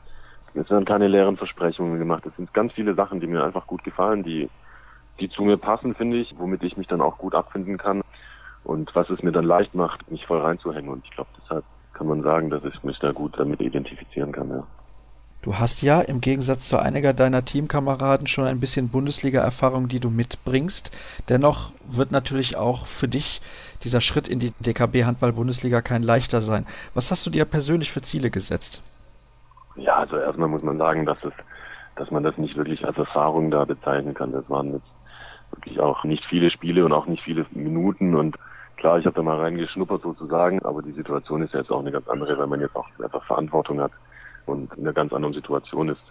[0.57, 2.25] Es werden keine leeren Versprechungen gemacht.
[2.27, 4.49] Es sind ganz viele Sachen, die mir einfach gut gefallen, die,
[5.21, 8.03] die zu mir passen, finde ich, womit ich mich dann auch gut abfinden kann
[8.65, 10.91] und was es mir dann leicht macht, mich voll reinzuhängen.
[10.91, 14.51] Und ich glaube, deshalb kann man sagen, dass ich mich da gut damit identifizieren kann,
[14.51, 14.65] ja.
[15.43, 20.11] Du hast ja im Gegensatz zu einiger deiner Teamkameraden schon ein bisschen Bundesliga-Erfahrung, die du
[20.11, 20.91] mitbringst.
[21.29, 23.41] Dennoch wird natürlich auch für dich
[23.85, 26.67] dieser Schritt in die DKB Handball-Bundesliga kein leichter sein.
[26.95, 28.83] Was hast du dir persönlich für Ziele gesetzt?
[29.77, 31.33] Ja, also erstmal muss man sagen, dass es,
[31.97, 34.33] dass man das nicht wirklich als Erfahrung da bezeichnen kann.
[34.33, 34.91] Das waren jetzt
[35.53, 38.37] wirklich auch nicht viele Spiele und auch nicht viele Minuten und
[38.77, 41.93] klar, ich habe da mal reingeschnuppert sozusagen, aber die Situation ist ja jetzt auch eine
[41.93, 43.93] ganz andere, weil man jetzt auch einfach Verantwortung hat
[44.47, 46.03] und in einer ganz anderen Situation ist.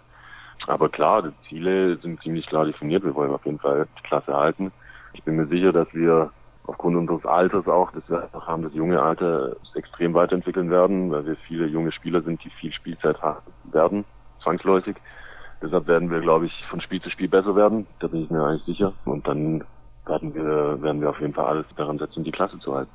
[0.66, 3.04] Aber klar, die Ziele sind ziemlich klar definiert.
[3.04, 4.72] Wir wollen auf jeden Fall die Klasse halten.
[5.12, 6.30] Ich bin mir sicher, dass wir
[6.66, 11.26] aufgrund unseres Alters auch, dass wir einfach haben, das junge Alter extrem weiterentwickeln werden, weil
[11.26, 14.04] wir viele junge Spieler sind, die viel Spielzeit haben werden,
[14.42, 14.96] zwangsläufig.
[15.62, 17.86] Deshalb werden wir, glaube ich, von Spiel zu Spiel besser werden.
[18.00, 18.92] Da bin ich mir eigentlich sicher.
[19.04, 19.64] Und dann
[20.04, 22.90] werden wir, werden wir auf jeden Fall alles daran setzen, die Klasse zu halten.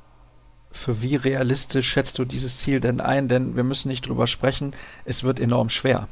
[0.70, 3.28] Für wie realistisch schätzt du dieses Ziel denn ein?
[3.28, 4.72] Denn wir müssen nicht drüber sprechen,
[5.04, 6.08] es wird enorm schwer.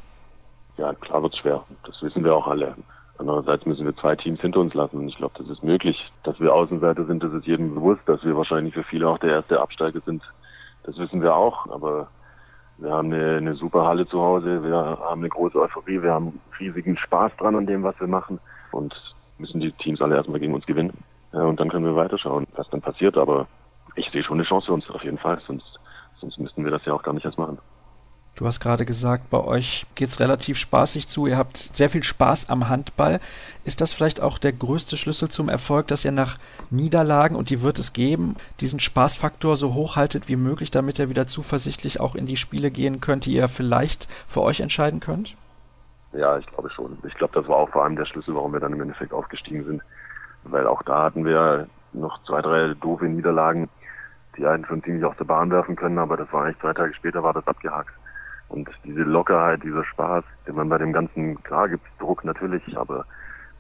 [0.77, 1.65] Ja, klar wird es schwer.
[1.85, 2.75] Das wissen wir auch alle.
[3.21, 4.97] Andererseits müssen wir zwei Teams hinter uns lassen.
[4.97, 6.11] Und ich glaube, das ist möglich.
[6.23, 8.01] Dass wir Außenseiter sind, das ist jedem bewusst.
[8.07, 10.23] Dass wir wahrscheinlich für viele auch der erste Absteiger sind,
[10.85, 11.71] das wissen wir auch.
[11.71, 12.09] Aber
[12.79, 14.65] wir haben eine, eine super Halle zu Hause.
[14.65, 16.01] Wir haben eine große Euphorie.
[16.01, 18.41] Wir haben riesigen Spaß dran an dem, was wir machen.
[18.73, 18.95] Und
[19.37, 20.97] müssen die Teams alle erstmal gegen uns gewinnen.
[21.33, 23.19] Und dann können wir weiterschauen, was dann passiert.
[23.19, 23.47] Aber
[23.97, 25.79] ich sehe schon eine Chance für uns auf jeden Fall, sonst,
[26.21, 27.59] sonst müssten wir das ja auch gar nicht erst machen.
[28.41, 31.27] Du hast gerade gesagt, bei euch geht es relativ spaßig zu.
[31.27, 33.21] Ihr habt sehr viel Spaß am Handball.
[33.67, 36.39] Ist das vielleicht auch der größte Schlüssel zum Erfolg, dass ihr nach
[36.71, 41.11] Niederlagen, und die wird es geben, diesen Spaßfaktor so hoch haltet wie möglich, damit ihr
[41.11, 45.37] wieder zuversichtlich auch in die Spiele gehen könnt, die ihr vielleicht für euch entscheiden könnt?
[46.15, 46.97] Ja, ich glaube schon.
[47.07, 49.67] Ich glaube, das war auch vor allem der Schlüssel, warum wir dann im Endeffekt aufgestiegen
[49.67, 49.83] sind.
[50.45, 53.69] Weil auch da hatten wir noch zwei, drei doofe Niederlagen
[54.37, 56.95] die einen schon ziemlich aus der Bahn werfen können, aber das war eigentlich zwei Tage
[56.95, 57.91] später war das abgehakt.
[58.51, 63.07] Und diese Lockerheit, dieser Spaß, den man bei dem ganzen, klar gibt Druck natürlich, aber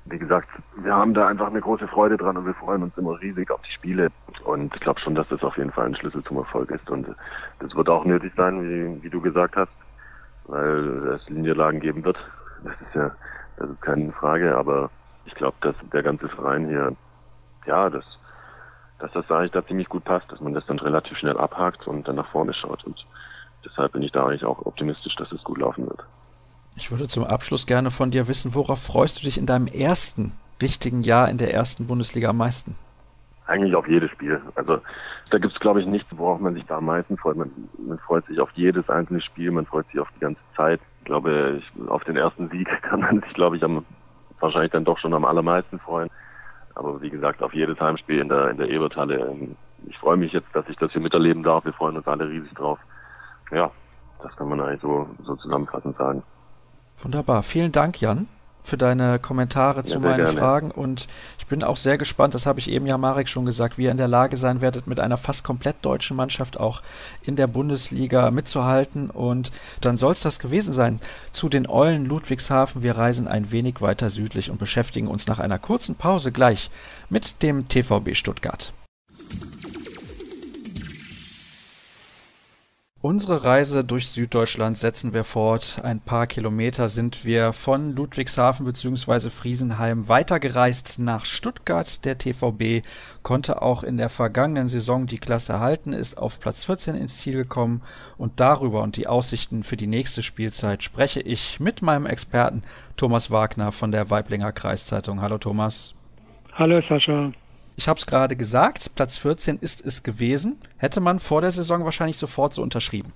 [0.07, 3.21] wie gesagt, wir haben da einfach eine große Freude dran und wir freuen uns immer
[3.21, 4.09] riesig auf die Spiele.
[4.45, 6.91] Und ich glaube schon, dass das auf jeden Fall ein Schlüssel zum Erfolg ist.
[6.91, 7.07] Und
[7.61, 9.73] das wird auch nötig sein, wie, wie du gesagt hast,
[10.47, 12.19] weil es Niederlagen geben wird.
[12.65, 13.13] Das ist ja,
[13.59, 14.91] das ist keine Frage, aber
[15.27, 16.97] ich glaube, dass der ganze Verein hier,
[17.67, 18.05] ja, das
[19.01, 22.07] dass das eigentlich da ziemlich gut passt, dass man das dann relativ schnell abhakt und
[22.07, 22.85] dann nach vorne schaut.
[22.85, 23.05] Und
[23.81, 26.05] deshalb bin ich da eigentlich auch optimistisch, dass es gut laufen wird.
[26.77, 30.33] Ich würde zum Abschluss gerne von dir wissen, worauf freust du dich in deinem ersten
[30.61, 32.77] richtigen Jahr in der ersten Bundesliga am meisten?
[33.47, 34.41] Eigentlich auf jedes Spiel.
[34.55, 34.81] Also
[35.31, 37.37] da gibt es, glaube ich, nichts, worauf man sich da am meisten freut.
[37.37, 40.81] Man, man, freut sich auf jedes einzelne Spiel, man freut sich auf die ganze Zeit.
[40.99, 43.85] Ich glaube, ich, auf den ersten Sieg kann man sich, glaube ich, am,
[44.39, 46.11] wahrscheinlich dann doch schon am allermeisten freuen.
[46.75, 49.19] Aber wie gesagt, auf jedes Heimspiel in der, in der Eberthalle.
[49.19, 51.65] Ähm, ich freue mich jetzt, dass ich das hier miterleben darf.
[51.65, 52.79] Wir freuen uns alle riesig drauf.
[53.51, 53.71] Ja,
[54.23, 56.23] das kann man eigentlich so, so zusammenfassend sagen.
[57.03, 57.43] Wunderbar.
[57.43, 58.29] Vielen Dank, Jan
[58.63, 60.39] für deine Kommentare zu ja, meinen gerne.
[60.39, 61.09] Fragen und
[61.39, 63.91] ich bin auch sehr gespannt, das habe ich eben ja Marek schon gesagt, wie ihr
[63.91, 66.83] in der Lage sein werdet, mit einer fast komplett deutschen Mannschaft auch
[67.23, 71.01] in der Bundesliga mitzuhalten und dann soll es das gewesen sein
[71.33, 72.83] zu den Eulen Ludwigshafen.
[72.83, 76.71] Wir reisen ein wenig weiter südlich und beschäftigen uns nach einer kurzen Pause gleich
[77.09, 78.73] mit dem TVB Stuttgart.
[83.03, 85.81] Unsere Reise durch Süddeutschland setzen wir fort.
[85.83, 89.31] Ein paar Kilometer sind wir von Ludwigshafen bzw.
[89.31, 92.05] Friesenheim weitergereist nach Stuttgart.
[92.05, 92.85] Der TVB
[93.23, 97.37] konnte auch in der vergangenen Saison die Klasse halten, ist auf Platz 14 ins Ziel
[97.37, 97.81] gekommen
[98.19, 102.65] und darüber und die Aussichten für die nächste Spielzeit spreche ich mit meinem Experten
[102.99, 105.23] Thomas Wagner von der Weiblinger Kreiszeitung.
[105.23, 105.95] Hallo Thomas.
[106.53, 107.33] Hallo Sascha.
[107.77, 110.59] Ich habe es gerade gesagt, Platz 14 ist es gewesen.
[110.77, 113.13] Hätte man vor der Saison wahrscheinlich sofort so unterschrieben.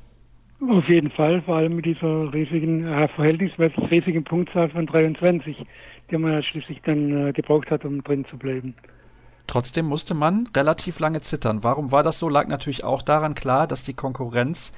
[0.69, 5.57] Auf jeden Fall, vor allem mit dieser riesigen, äh, verhältnismäßig riesigen Punktzahl von 23,
[6.11, 8.75] die man ja schließlich dann äh, gebraucht hat, um drin zu bleiben.
[9.47, 11.63] Trotzdem musste man relativ lange zittern.
[11.63, 12.29] Warum war das so?
[12.29, 14.73] Lag natürlich auch daran klar, dass die Konkurrenz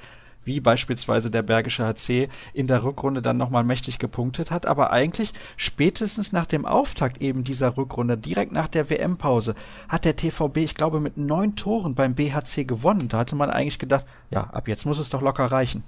[0.47, 4.65] wie beispielsweise der Bergische HC in der Rückrunde dann nochmal mächtig gepunktet hat.
[4.65, 9.53] Aber eigentlich spätestens nach dem Auftakt eben dieser Rückrunde, direkt nach der WM-Pause,
[9.87, 13.09] hat der TVB, ich glaube, mit neun Toren beim BHC gewonnen.
[13.09, 15.83] Da hatte man eigentlich gedacht, ja, ab jetzt muss es doch locker reichen.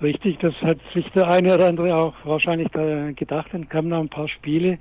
[0.00, 2.70] Richtig, das hat sich der eine oder andere auch wahrscheinlich
[3.16, 3.48] gedacht.
[3.52, 4.78] Dann kamen noch ein paar Spiele,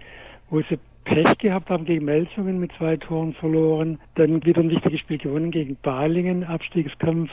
[0.49, 3.99] wo sie Pech gehabt haben gegen Melsungen mit zwei Toren verloren.
[4.15, 7.29] Dann wieder ein wichtiges Spiel gewonnen gegen Balingen, Abstiegskampf.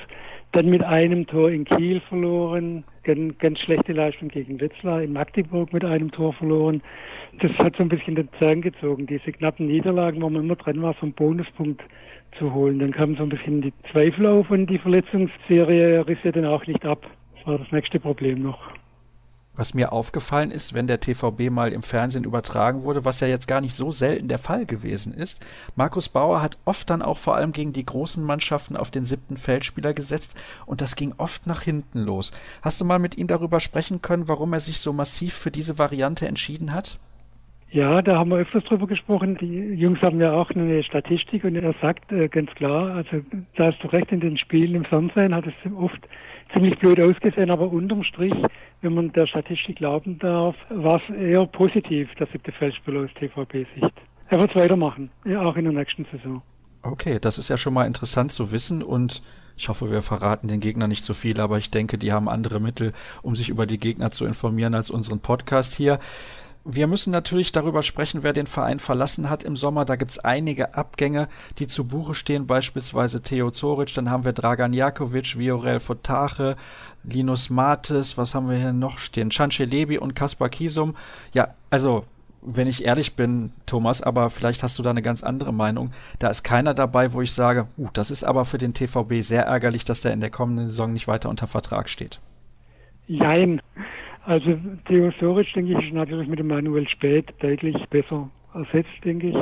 [0.53, 5.73] Dann mit einem Tor in Kiel verloren, ganz, ganz schlechte Leistung gegen Wetzlar, in Magdeburg
[5.73, 6.83] mit einem Tor verloren.
[7.41, 10.81] Das hat so ein bisschen den Zahn gezogen, diese knappen Niederlagen, wo man immer dran
[10.81, 11.83] war, so einen Bonuspunkt
[12.39, 12.79] zu holen.
[12.79, 16.67] Dann kamen so ein bisschen die Zweifel auf und die Verletzungsserie riss ja dann auch
[16.67, 17.07] nicht ab.
[17.37, 18.78] Das war das nächste Problem noch.
[19.59, 23.49] Was mir aufgefallen ist, wenn der TVB mal im Fernsehen übertragen wurde, was ja jetzt
[23.49, 25.45] gar nicht so selten der Fall gewesen ist,
[25.75, 29.37] Markus Bauer hat oft dann auch vor allem gegen die großen Mannschaften auf den siebten
[29.37, 32.31] Feldspieler gesetzt und das ging oft nach hinten los.
[32.63, 35.77] Hast du mal mit ihm darüber sprechen können, warum er sich so massiv für diese
[35.77, 37.01] Variante entschieden hat?
[37.73, 39.39] Ja, da haben wir öfters drüber gesprochen.
[39.39, 43.23] Die Jungs haben ja auch eine Statistik und er sagt äh, ganz klar, also
[43.57, 46.01] da hast du recht, in den Spielen im Fernsehen hat es oft
[46.53, 48.35] ziemlich blöd ausgesehen, aber unterm Strich,
[48.83, 53.95] wenn man der Statistik glauben darf, war es eher positiv, der siebte Feldspieler aus TVB-Sicht.
[54.29, 56.43] Er wird weitermachen, ja, auch in der nächsten Saison.
[56.83, 59.23] Okay, das ist ja schon mal interessant zu wissen und
[59.57, 62.29] ich hoffe, wir verraten den Gegner nicht zu so viel, aber ich denke, die haben
[62.29, 65.99] andere Mittel, um sich über die Gegner zu informieren als unseren Podcast hier.
[66.71, 69.87] Wir müssen natürlich darüber sprechen, wer den Verein verlassen hat im Sommer.
[69.87, 71.29] Da gibt es einige Abgänge,
[71.59, 76.57] die zu Buche stehen, beispielsweise Theo Zoric, dann haben wir Dragan Jakovic, Viorel Fotache,
[77.05, 79.31] Linus Martes, was haben wir hier noch stehen?
[79.31, 80.95] Lebi und Kaspar Kisum.
[81.33, 82.05] Ja, also
[82.43, 85.93] wenn ich ehrlich bin, Thomas, aber vielleicht hast du da eine ganz andere Meinung.
[86.19, 89.45] Da ist keiner dabei, wo ich sage, uh, das ist aber für den TVB sehr
[89.45, 92.21] ärgerlich, dass der in der kommenden Saison nicht weiter unter Vertrag steht.
[93.07, 93.63] Jein.
[94.25, 99.37] Also theosorisch, denke ich, ist natürlich mit dem Manuel Spät deutlich besser ersetzt, denke ich.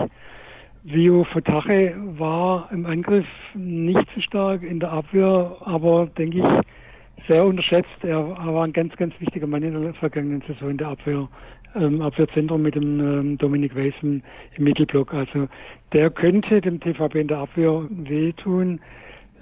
[0.85, 7.45] Vio Fotache war im Angriff nicht so stark, in der Abwehr aber, denke ich, sehr
[7.45, 7.89] unterschätzt.
[8.03, 11.29] Er, war ein ganz, ganz wichtiger Mann in der vergangenen Saison in der Abwehr,
[11.75, 14.23] ähm, Abwehrzentrum mit dem ähm, Dominik Weiss im
[14.59, 15.13] Mittelblock.
[15.13, 15.49] Also
[15.93, 18.81] der könnte dem TVB in der Abwehr wehtun.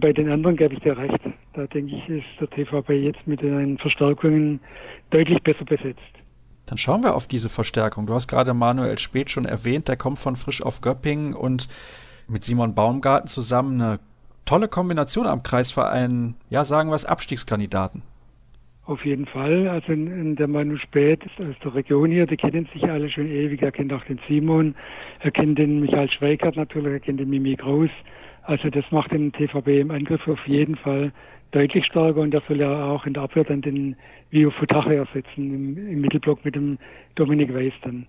[0.01, 1.21] Bei den anderen gebe ich dir recht.
[1.55, 4.61] Da denke ich, ist der TVB jetzt mit den Verstärkungen
[5.11, 6.01] deutlich besser besetzt.
[6.67, 8.07] Dann schauen wir auf diese Verstärkung.
[8.07, 11.69] Du hast gerade Manuel Speth schon erwähnt, der kommt von Frisch auf Göppingen und
[12.27, 14.01] mit Simon Baumgarten zusammen eine
[14.47, 18.03] tolle Kombination am Kreisverein, ja, sagen wir es, Abstiegskandidaten.
[18.87, 19.69] Auf jeden Fall.
[19.69, 23.63] Also der Manu Spät aus der Region hier, die kennen sich alle schon ewig.
[23.63, 24.75] Er kennt auch den Simon,
[25.21, 27.91] er kennt den Michael Schweigert natürlich, er kennt den Mimi Groß.
[28.45, 31.13] Also das macht den TVB im Angriff auf jeden Fall
[31.53, 33.97] deutlich stärker und das soll ja auch in der Abwehr dann den
[34.31, 36.79] Vio Futache ersetzen im, im Mittelblock mit dem
[37.15, 38.07] Dominik Weiß dann.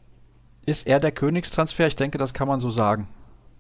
[0.66, 1.88] Ist er der Königstransfer?
[1.88, 3.08] Ich denke, das kann man so sagen.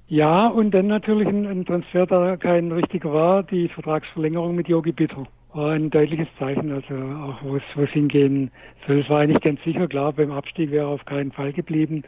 [0.07, 4.91] Ja, und dann natürlich ein, ein Transfer, der kein richtiger war, die Vertragsverlängerung mit Yogi
[4.91, 5.25] Bitter.
[5.53, 8.51] war ein deutliches Zeichen, also auch wo es, wo es hingehen
[8.85, 8.99] soll.
[8.99, 12.03] Es war eigentlich ganz sicher, klar, beim Abstieg wäre er auf keinen Fall geblieben.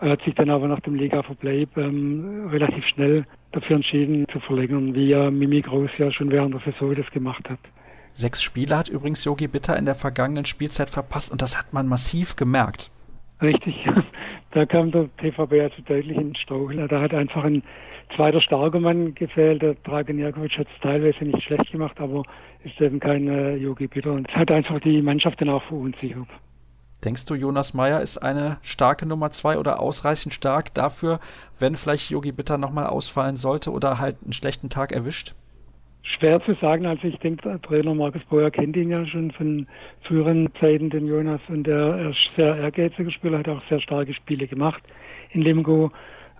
[0.00, 4.94] Er hat sich dann aber nach dem Liga-Verbleib ähm, relativ schnell dafür entschieden zu verlängern,
[4.94, 7.58] wie ja Mimi Groß ja schon während der Saison das gemacht hat.
[8.12, 11.86] Sechs Spiele hat übrigens Yogi Bitter in der vergangenen Spielzeit verpasst und das hat man
[11.86, 12.90] massiv gemerkt.
[13.40, 13.86] Richtig,
[14.52, 16.88] da kam der TVB also deutlich in den Strauchel.
[16.88, 17.62] Da hat einfach ein
[18.14, 19.62] zweiter starker Mann gefehlt.
[19.62, 22.22] Der Dragan Jakovic hat es teilweise nicht schlecht gemacht, aber
[22.64, 24.12] ist eben kein äh, Yogi Bitter.
[24.12, 26.28] Und es hat einfach die Mannschaft dann auch verunsichert.
[27.06, 31.20] Denkst du, Jonas Meyer ist eine starke Nummer zwei oder ausreichend stark dafür,
[31.60, 35.36] wenn vielleicht Yogi Bitter nochmal ausfallen sollte oder halt einen schlechten Tag erwischt?
[36.02, 36.84] Schwer zu sagen.
[36.84, 39.68] Also ich denke, Trainer Markus Boyer kennt ihn ja schon von
[40.02, 44.48] früheren Zeiten, den Jonas, und er, ist sehr ehrgeiziger Spieler, hat auch sehr starke Spiele
[44.48, 44.82] gemacht
[45.30, 45.92] in Lemgo.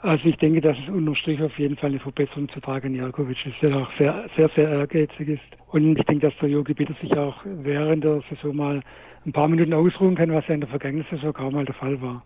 [0.03, 3.47] Also ich denke, dass es unterm Strich auf jeden Fall eine Verbesserung zu Dragan Jarkovic
[3.47, 5.43] ist, der auch sehr, sehr, sehr ehrgeizig ist.
[5.69, 8.83] Und ich denke, dass der Jogi Bitter sich auch während der Saison mal
[9.27, 12.01] ein paar Minuten ausruhen kann, was ja in der vergangenen Saison kaum mal der Fall
[12.01, 12.23] war.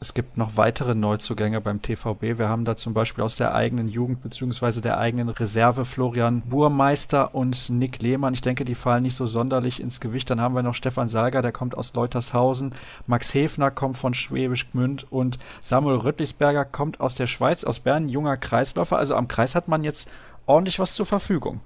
[0.00, 2.36] Es gibt noch weitere Neuzugänge beim TVB.
[2.36, 4.82] Wir haben da zum Beispiel aus der eigenen Jugend bzw.
[4.82, 8.34] der eigenen Reserve Florian Burmeister und Nick Lehmann.
[8.34, 10.28] Ich denke, die fallen nicht so sonderlich ins Gewicht.
[10.28, 12.74] Dann haben wir noch Stefan Salger, der kommt aus Leutershausen.
[13.06, 18.10] Max Hefner kommt von Schwäbisch Gmünd und Samuel Rüttlisberger kommt aus der Schweiz, aus Bern,
[18.10, 18.98] junger Kreisläufer.
[18.98, 20.10] Also am Kreis hat man jetzt
[20.44, 21.60] ordentlich was zur Verfügung.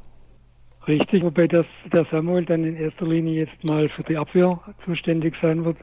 [0.89, 5.35] Richtig, wobei das, der Samuel dann in erster Linie jetzt mal für die Abwehr zuständig
[5.43, 5.77] sein wird.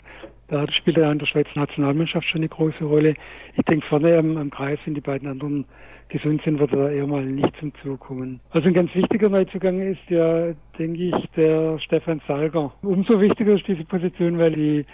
[0.47, 3.13] Da spielt er in der Schweizer Nationalmannschaft schon eine große Rolle.
[3.55, 5.65] Ich denke, vorne am, am Kreis, wenn die beiden anderen
[6.09, 8.39] gesund sind, wird er eher mal nicht zum Zug kommen.
[8.49, 12.73] Also ein ganz wichtiger Neuzugang ist ja, denke ich, der Stefan Salger.
[12.81, 14.85] Umso wichtiger ist diese Position, weil die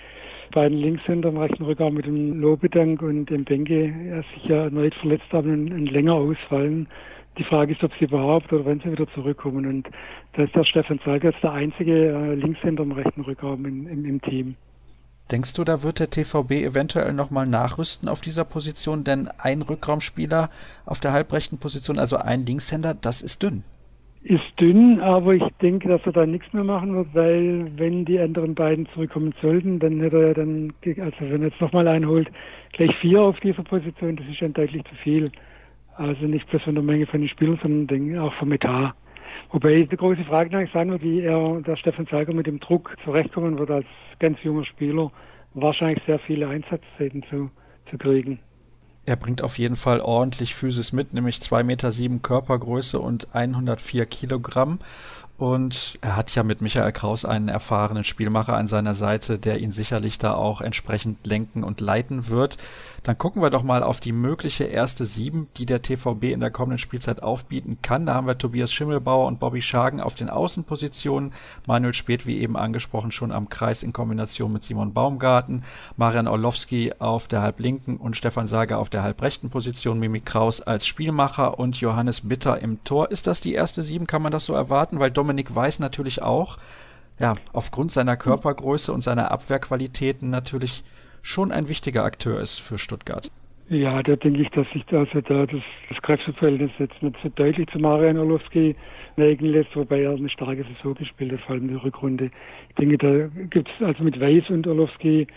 [0.53, 5.31] beiden Linkshänder im rechten Rückarm mit dem Lobedank und dem Benke sich ja erneut verletzt
[5.31, 6.87] haben und länger ausfallen.
[7.37, 9.65] Die Frage ist, ob sie überhaupt oder wann sie wieder zurückkommen.
[9.65, 9.89] Und
[10.33, 14.05] da ist der Stefan Salger jetzt der einzige äh, Linkshänder im rechten Rückarm im, im,
[14.05, 14.55] im Team.
[15.31, 19.05] Denkst du, da wird der TVB eventuell nochmal nachrüsten auf dieser Position?
[19.05, 20.49] Denn ein Rückraumspieler
[20.85, 23.63] auf der halbrechten Position, also ein Linkshänder, das ist dünn.
[24.23, 28.19] Ist dünn, aber ich denke, dass er da nichts mehr machen wird, weil wenn die
[28.19, 32.29] anderen beiden zurückkommen sollten, dann hätte er dann, also wenn er jetzt nochmal einholt,
[32.73, 35.31] gleich vier auf dieser Position, das ist schon deutlich zu viel.
[36.01, 38.95] Also nicht bloß von der Menge von den Spielern, sondern auch vom Etat.
[39.51, 42.97] Wobei die große Frage eigentlich sein wird, wie er, der Stefan Zeiger mit dem Druck
[43.03, 43.85] zurechtkommen wird als
[44.17, 45.11] ganz junger Spieler,
[45.53, 47.51] wahrscheinlich sehr viele Einsatzzeiten zu,
[47.91, 48.39] zu kriegen.
[49.05, 54.07] Er bringt auf jeden Fall ordentlich Physis mit, nämlich zwei Meter sieben Körpergröße und 104
[54.07, 54.79] Kilogramm.
[55.37, 59.71] Und er hat ja mit Michael Kraus einen erfahrenen Spielmacher an seiner Seite, der ihn
[59.71, 62.57] sicherlich da auch entsprechend lenken und leiten wird.
[63.03, 66.51] Dann gucken wir doch mal auf die mögliche erste Sieben, die der TVB in der
[66.51, 68.05] kommenden Spielzeit aufbieten kann.
[68.05, 71.33] Da haben wir Tobias Schimmelbauer und Bobby Schagen auf den Außenpositionen.
[71.65, 75.63] Manuel Speth, wie eben angesprochen, schon am Kreis in Kombination mit Simon Baumgarten.
[75.97, 79.97] Marian Orlowski auf der halblinken und Stefan Sager auf der halbrechten Position.
[79.97, 83.09] Mimi Kraus als Spielmacher und Johannes Bitter im Tor.
[83.09, 84.05] Ist das die erste Sieben?
[84.05, 84.99] Kann man das so erwarten?
[84.99, 86.57] Weil Dominik Weiß natürlich auch,
[87.19, 90.83] ja, aufgrund seiner Körpergröße und seiner Abwehrqualitäten natürlich
[91.21, 93.29] schon ein wichtiger Akteur ist für Stuttgart.
[93.69, 97.69] Ja, da denke ich, dass sich also da das, das Kräfteverhältnis jetzt nicht so deutlich
[97.69, 98.75] zu Marian Orlowski
[99.15, 102.31] neigen lässt, wobei er eine starke Saison gespielt hat, vor allem in der Rückrunde.
[102.69, 105.27] Ich denke, da gibt es also mit Weiß und Orlowski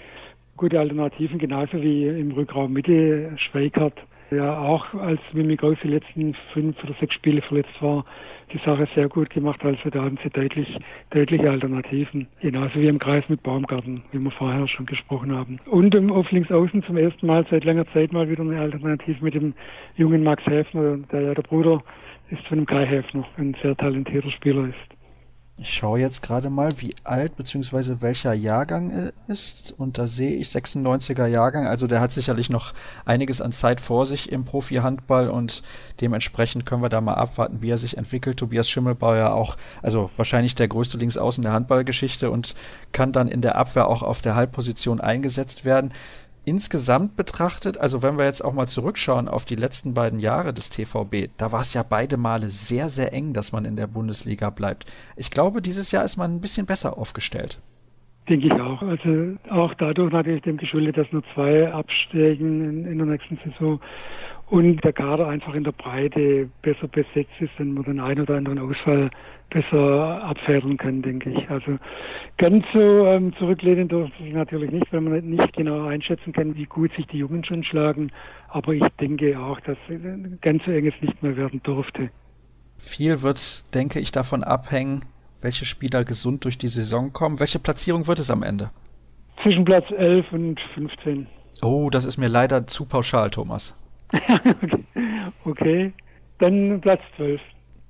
[0.56, 4.00] gute Alternativen, genauso wie im Rückraum Mitte Schweikart
[4.34, 8.04] ja auch als Mimi Gauss die letzten fünf oder sechs Spiele verletzt war,
[8.52, 9.64] die Sache sehr gut gemacht.
[9.64, 10.68] Also da haben sie deutlich,
[11.10, 12.26] deutliche Alternativen.
[12.40, 15.58] Genauso wie im Kreis mit Baumgarten, wie wir vorher schon gesprochen haben.
[15.66, 19.24] Und um, auf links außen zum ersten Mal seit langer Zeit mal wieder eine Alternative
[19.24, 19.54] mit dem
[19.96, 21.82] jungen Max Häfner, der ja der Bruder
[22.30, 25.03] ist von dem Kai Häfner, ein sehr talentierter Spieler ist.
[25.56, 28.00] Ich schaue jetzt gerade mal, wie alt bzw.
[28.00, 29.72] welcher Jahrgang er ist.
[29.78, 31.68] Und da sehe ich 96er Jahrgang.
[31.68, 35.62] Also der hat sicherlich noch einiges an Zeit vor sich im Profi-Handball und
[36.00, 38.36] dementsprechend können wir da mal abwarten, wie er sich entwickelt.
[38.36, 42.56] Tobias Schimmelbauer auch, also wahrscheinlich der größte Linksaußen der Handballgeschichte und
[42.90, 45.92] kann dann in der Abwehr auch auf der Halbposition eingesetzt werden
[46.44, 50.70] insgesamt betrachtet, also wenn wir jetzt auch mal zurückschauen auf die letzten beiden Jahre des
[50.70, 54.50] TVB, da war es ja beide Male sehr, sehr eng, dass man in der Bundesliga
[54.50, 54.86] bleibt.
[55.16, 57.60] Ich glaube, dieses Jahr ist man ein bisschen besser aufgestellt.
[58.28, 58.80] Denke ich auch.
[58.80, 63.80] Also auch dadurch natürlich dem geschuldet, dass nur zwei absteigen in, in der nächsten Saison
[64.50, 68.36] und der Kader einfach in der Breite besser besetzt ist und man den einen oder
[68.36, 69.10] anderen Ausfall
[69.50, 71.48] besser abfedern kann, denke ich.
[71.48, 71.78] Also
[72.38, 76.66] ganz so ähm, zurücklehnen durfte ich natürlich nicht, weil man nicht genau einschätzen kann, wie
[76.66, 78.10] gut sich die Jungen schon schlagen.
[78.48, 79.78] Aber ich denke auch, dass
[80.40, 82.10] ganz so eng es nicht mehr werden durfte.
[82.78, 85.04] Viel wird, denke ich, davon abhängen,
[85.40, 87.40] welche Spieler gesund durch die Saison kommen.
[87.40, 88.70] Welche Platzierung wird es am Ende?
[89.42, 91.26] Zwischen Platz 11 und 15.
[91.62, 93.76] Oh, das ist mir leider zu pauschal, Thomas.
[94.12, 94.84] Okay.
[95.44, 95.92] okay,
[96.38, 97.40] dann Platz 12.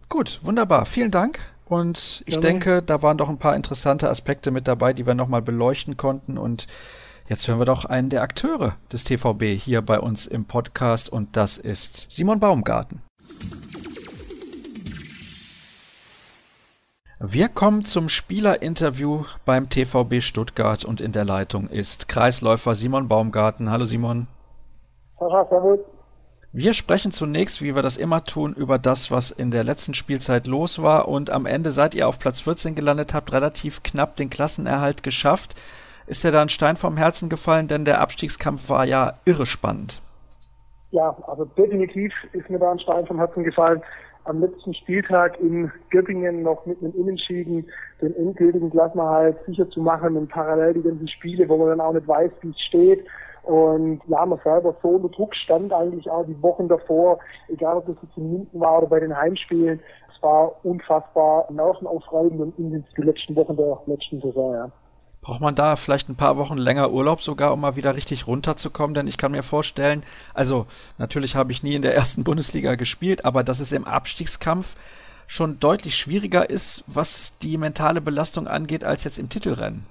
[0.09, 0.87] Gut, wunderbar.
[0.87, 1.41] Vielen Dank.
[1.67, 2.47] Und ich Gerne.
[2.47, 6.37] denke, da waren doch ein paar interessante Aspekte mit dabei, die wir nochmal beleuchten konnten.
[6.37, 6.67] Und
[7.29, 11.09] jetzt hören wir doch einen der Akteure des TVB hier bei uns im Podcast.
[11.09, 13.03] Und das ist Simon Baumgarten.
[17.19, 23.71] Wir kommen zum Spielerinterview beim TVB Stuttgart und in der Leitung ist Kreisläufer Simon Baumgarten.
[23.71, 24.27] Hallo Simon.
[25.19, 25.79] Hallo, servus.
[26.57, 30.47] Wir sprechen zunächst, wie wir das immer tun, über das, was in der letzten Spielzeit
[30.47, 34.31] los war und am Ende seid ihr auf Platz 14 gelandet, habt relativ knapp den
[34.31, 35.61] Klassenerhalt geschafft.
[36.07, 40.01] Ist dir da ein Stein vom Herzen gefallen, denn der Abstiegskampf war ja irre spannend.
[40.93, 43.83] Ja, also definitiv ist mir da ein Stein vom Herzen gefallen
[44.23, 47.67] am letzten Spieltag in Göppingen noch mit einem Unentschieden
[48.01, 51.93] den endgültigen Klassenerhalt sicher zu machen und parallel die ganzen Spiele, wo man dann auch
[51.93, 53.05] nicht weiß, wie es steht.
[53.45, 57.19] Und ja, man selber so unter Druck stand eigentlich auch die Wochen davor,
[57.49, 59.81] egal ob das jetzt in Minden war oder bei den Heimspielen.
[60.15, 64.71] Es war unfassbar nervenaufreibend und intensiv die letzten Wochen der letzten Saison, ja.
[65.21, 68.95] Braucht man da vielleicht ein paar Wochen länger Urlaub sogar, um mal wieder richtig runterzukommen?
[68.95, 70.03] Denn ich kann mir vorstellen,
[70.35, 70.67] also
[70.99, 74.77] natürlich habe ich nie in der ersten Bundesliga gespielt, aber dass es im Abstiegskampf
[75.27, 79.87] schon deutlich schwieriger ist, was die mentale Belastung angeht, als jetzt im Titelrennen.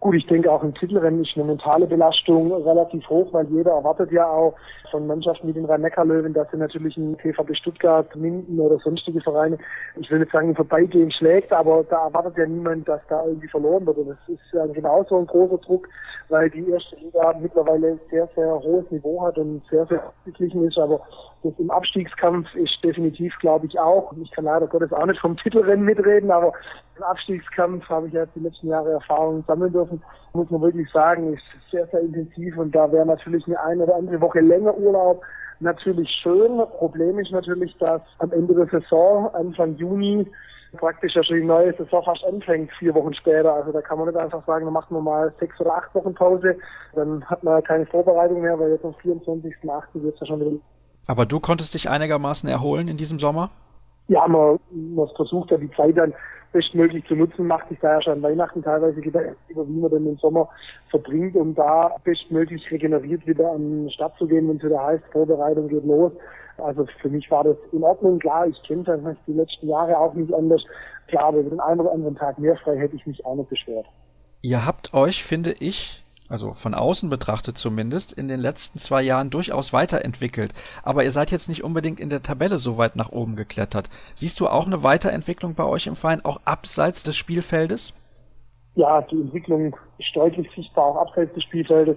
[0.00, 4.10] Gut, ich denke auch im Titelrennen ist eine mentale Belastung relativ hoch, weil jeder erwartet
[4.10, 4.54] ja auch
[4.90, 9.58] von Mannschaften wie den Rhein-Neckar-Löwen, dass sie natürlich einen TVB Stuttgart, Minden oder sonstige Vereine,
[9.96, 13.84] ich will nicht sagen vorbeigehen schlägt, aber da erwartet ja niemand, dass da irgendwie verloren
[13.84, 13.98] wird.
[13.98, 15.86] Und das ist ja genauso ein großer Druck,
[16.30, 20.78] weil die erste Liga mittlerweile sehr, sehr hohes Niveau hat und sehr, sehr ausgeglichen ist.
[20.78, 21.02] Aber
[21.42, 24.12] das im Abstiegskampf ist definitiv, glaube ich, auch.
[24.22, 26.52] Ich kann leider Gottes auch nicht vom Titelrennen mitreden, aber
[26.96, 30.02] im Abstiegskampf habe ich ja die letzten Jahre Erfahrung sammeln dürfen.
[30.34, 33.96] Muss man wirklich sagen, ist sehr, sehr intensiv und da wäre natürlich eine eine oder
[33.96, 35.22] andere Woche länger Urlaub
[35.60, 36.58] natürlich schön.
[36.78, 40.26] Problem ist natürlich, dass am Ende der Saison, Anfang Juni,
[40.76, 43.54] praktisch ja schon die neue Saison fast anfängt, vier Wochen später.
[43.54, 46.14] Also da kann man nicht einfach sagen, dann machen wir mal sechs oder acht Wochen
[46.14, 46.56] Pause.
[46.94, 49.82] Dann hat man keine Vorbereitung mehr, weil jetzt am 24.8.
[49.94, 50.52] wird es ja schon wieder
[51.10, 53.50] aber du konntest dich einigermaßen erholen in diesem Sommer?
[54.06, 56.14] Ja, man, man versucht ja die Zeit dann
[56.52, 60.04] bestmöglich zu nutzen, macht sich da ja schon Weihnachten teilweise Gedanken über, wie man denn
[60.04, 60.48] den Sommer
[60.88, 65.02] verbringt, um da bestmöglich regeneriert wieder an den Start zu gehen, wenn es wieder heißt,
[65.12, 66.12] Vorbereitung geht los.
[66.58, 68.18] Also für mich war das in Ordnung.
[68.18, 70.62] Klar, ich kenne das die letzten Jahre auch nicht anders.
[71.08, 73.48] Klar, aber über den einen oder anderen Tag mehr frei hätte ich mich auch nicht
[73.48, 73.86] beschwert.
[74.42, 79.30] Ihr habt euch, finde ich, also von außen betrachtet zumindest, in den letzten zwei Jahren
[79.30, 80.54] durchaus weiterentwickelt.
[80.82, 83.90] Aber ihr seid jetzt nicht unbedingt in der Tabelle so weit nach oben geklettert.
[84.14, 87.92] Siehst du auch eine Weiterentwicklung bei euch im Verein, auch abseits des Spielfeldes?
[88.76, 91.96] Ja, die Entwicklung ist deutlich sichtbar, auch abseits des Spielfeldes.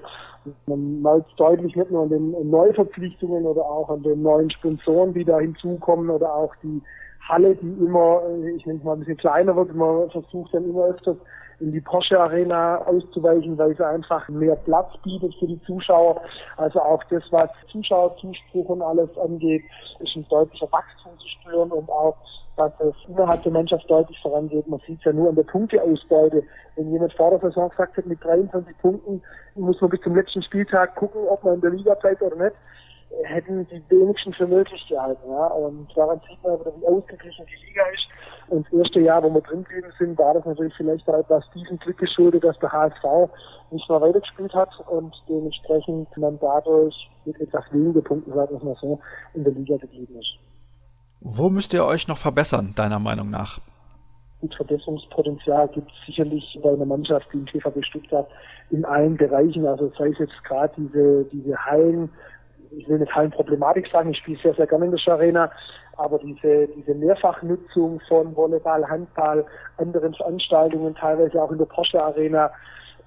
[0.65, 5.23] Man merkt deutlich nicht nur an den Neuverpflichtungen oder auch an den neuen Sponsoren, die
[5.23, 6.81] da hinzukommen oder auch die
[7.29, 8.21] Halle, die immer,
[8.57, 9.73] ich nenne es mal ein bisschen kleiner wird.
[9.73, 11.17] Man versucht dann immer öfters
[11.60, 16.22] in die Porsche Arena auszuweichen, weil sie einfach mehr Platz bietet für die Zuschauer.
[16.58, 19.64] Also auch das, was Zuschauerzuspruch und alles angeht,
[19.99, 22.16] ist ein deutlicher Wachstum zu spüren und auch
[22.56, 24.68] dass es innerhalb der Mannschaft deutlich vorangeht.
[24.68, 26.43] Man sieht es ja nur an der Punkteausbeute.
[26.76, 29.24] Wenn jemand vor der Saison gesagt hat, mit 23 Punkten
[29.56, 32.56] muss man bis zum letzten Spieltag gucken, ob man in der Liga bleibt oder nicht
[33.24, 35.30] hätten die wenigsten für möglich gehalten.
[35.30, 35.47] Ja?
[35.47, 38.08] Und daran sieht man wie ausgeglichen die Liga ist.
[38.47, 41.43] Und das erste Jahr, wo wir drin geblieben sind, war das natürlich vielleicht auch etwas
[41.55, 43.03] diesem Glück geschuldet, dass der HSV
[43.71, 48.77] nicht mehr weitergespielt hat und dementsprechend man dadurch mit etwas weniger Punkten, sagen wir mal
[48.81, 48.99] so,
[49.33, 50.37] in der Liga geblieben ist.
[51.21, 53.59] Wo müsst ihr euch noch verbessern, deiner Meinung nach?
[54.41, 58.27] Gut, Verbesserungspotenzial gibt es sicherlich bei einer Mannschaft wie im TVB Stuttgart
[58.71, 59.65] in allen Bereichen.
[59.65, 62.09] Also sei es jetzt gerade diese, diese Hallen,
[62.78, 65.51] ich will nicht Hallenproblematik sagen, ich spiele sehr, sehr gerne in der Arena,
[65.97, 69.45] aber diese, diese Mehrfachnutzung von Volleyball, Handball,
[69.78, 72.51] anderen Veranstaltungen, teilweise auch in der Porsche Arena,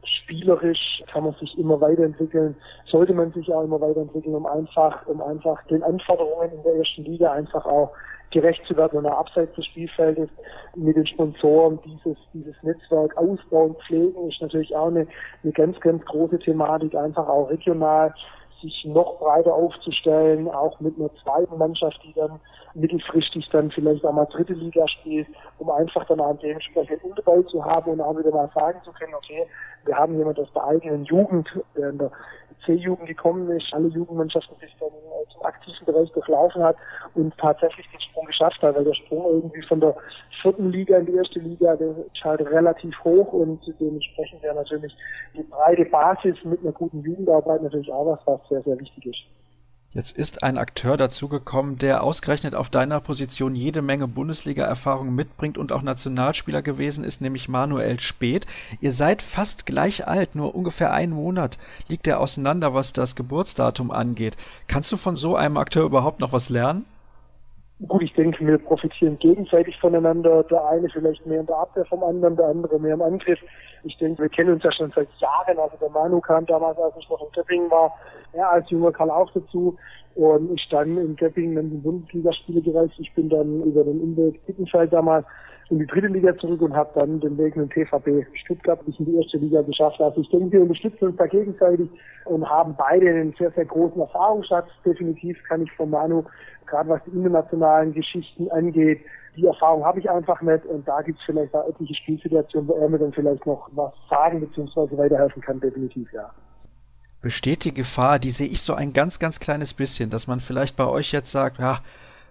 [0.04, 2.56] spielerisch kann man sich immer weiterentwickeln,
[2.86, 7.04] sollte man sich auch immer weiterentwickeln, um einfach, um einfach den Anforderungen in der ersten
[7.04, 7.92] Liga einfach auch
[8.30, 8.98] gerecht zu werden.
[8.98, 10.28] Und auch abseits des Spielfeldes
[10.76, 15.06] mit den Sponsoren dieses, dieses Netzwerk ausbauen, pflegen, ist natürlich auch eine,
[15.42, 18.14] eine ganz, ganz große Thematik, einfach auch regional
[18.60, 22.40] sich noch breiter aufzustellen, auch mit einer zweiten Mannschaft, die dann
[22.74, 25.26] mittelfristig dann vielleicht auch mal dritte Liga spielt,
[25.58, 29.14] um einfach dann auch dementsprechend Unterbau zu haben und auch wieder mal sagen zu können,
[29.14, 29.46] okay,
[29.84, 32.10] wir haben jemand aus der eigenen Jugend, der in der
[32.64, 34.90] C-Jugend gekommen ist, alle Jugendmannschaften sich dann
[35.32, 36.76] zum aktiven Bereich durchlaufen hat
[37.14, 39.94] und tatsächlich den Sprung geschafft hat, weil der Sprung irgendwie von der
[40.42, 44.94] vierten Liga in die erste Liga, der ist halt relativ hoch und dementsprechend wäre natürlich
[45.34, 49.45] die breite Basis mit einer guten Jugendarbeit natürlich auch was, was sehr, sehr wichtig ist.
[49.96, 55.72] Jetzt ist ein Akteur dazugekommen, der ausgerechnet auf deiner Position jede Menge Bundesliga-Erfahrung mitbringt und
[55.72, 58.46] auch Nationalspieler gewesen ist, nämlich Manuel Speth.
[58.82, 61.56] Ihr seid fast gleich alt, nur ungefähr einen Monat
[61.88, 64.36] liegt er auseinander, was das Geburtsdatum angeht.
[64.68, 66.84] Kannst du von so einem Akteur überhaupt noch was lernen?
[67.88, 70.42] Gut, ich denke, wir profitieren gegenseitig voneinander.
[70.44, 73.38] Der eine vielleicht mehr in der Abwehr vom anderen, der andere mehr im Angriff.
[73.84, 75.58] Ich denke, wir kennen uns ja schon seit Jahren.
[75.58, 77.92] Also der Manu kam damals, als ich noch im Göppingen war,
[78.34, 79.76] ja, als junger Karl auch dazu.
[80.14, 82.94] Und ich dann in Göppingen dann die Bundesligaspiele gereist.
[82.96, 85.26] Ich bin dann über den Umweg Bittenfeld damals
[85.68, 88.98] in die dritte Liga zurück und habe dann den Weg mit dem TVB Stuttgart bis
[88.98, 90.00] in die erste Liga geschafft.
[90.00, 91.90] Also ich denke, wir unterstützen uns da gegenseitig
[92.24, 94.68] und haben beide einen sehr, sehr großen Erfahrungsschatz.
[94.84, 96.24] Definitiv kann ich von Manu,
[96.66, 99.00] gerade was die internationalen Geschichten angeht,
[99.36, 102.74] die Erfahrung habe ich einfach nicht und da gibt es vielleicht auch etliche Spielsituationen, wo
[102.74, 104.96] er mir dann vielleicht noch was sagen bzw.
[104.96, 106.30] weiterhelfen kann, definitiv, ja.
[107.20, 110.76] Besteht die Gefahr, die sehe ich so ein ganz, ganz kleines bisschen, dass man vielleicht
[110.76, 111.78] bei euch jetzt sagt, ja,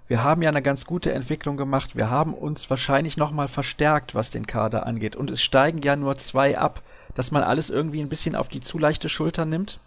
[0.07, 4.29] wir haben ja eine ganz gute Entwicklung gemacht, wir haben uns wahrscheinlich nochmal verstärkt, was
[4.29, 5.15] den Kader angeht.
[5.15, 6.81] Und es steigen ja nur zwei ab,
[7.15, 9.79] dass man alles irgendwie ein bisschen auf die zu leichte Schulter nimmt?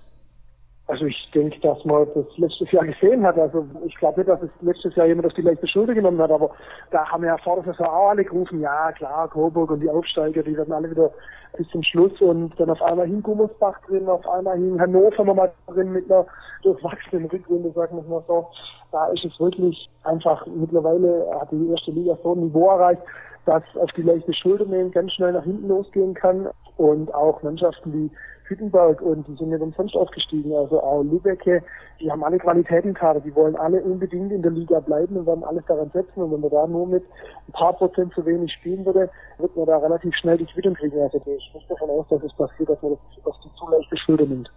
[0.89, 3.39] Also ich denke, dass man das letztes Jahr gesehen hat.
[3.39, 6.31] Also ich glaube nicht, dass es letztes Jahr jemand auf die leichte Schulter genommen hat,
[6.31, 6.51] aber
[6.91, 10.43] da haben ja vor der Saison auch alle gerufen, ja klar, Coburg und die Aufsteiger,
[10.43, 11.11] die werden alle wieder
[11.59, 15.53] bis zum Schluss und dann auf einmal hing Gummersbach drin, auf einmal hing Hannover nochmal
[15.67, 16.27] drin mit einer
[16.63, 18.47] durchwachsenen Rückrunde, sagen wir mal so.
[18.91, 23.03] Da ist es wirklich einfach, mittlerweile hat die erste Liga so ein Niveau erreicht,
[23.45, 27.93] dass auf die leichte Schulter nehmen ganz schnell nach hinten losgehen kann und auch Mannschaften
[27.93, 28.11] wie
[28.49, 30.55] Hüttenberg und die sind ja dann sonst aufgestiegen.
[30.55, 31.63] Also auch Lübecke,
[32.01, 35.45] die haben alle Qualitäten gerade, die wollen alle unbedingt in der Liga bleiben und werden
[35.45, 36.23] alles daran setzen.
[36.23, 37.05] Und wenn man da nur mit
[37.49, 41.01] ein paar Prozent zu wenig spielen würde, wird man da relativ schnell die Quittung kriegen.
[41.01, 43.71] Also ich gehe nicht davon aus, dass es passiert, dass man das auf die zu
[43.71, 44.51] leichte Schulter nimmt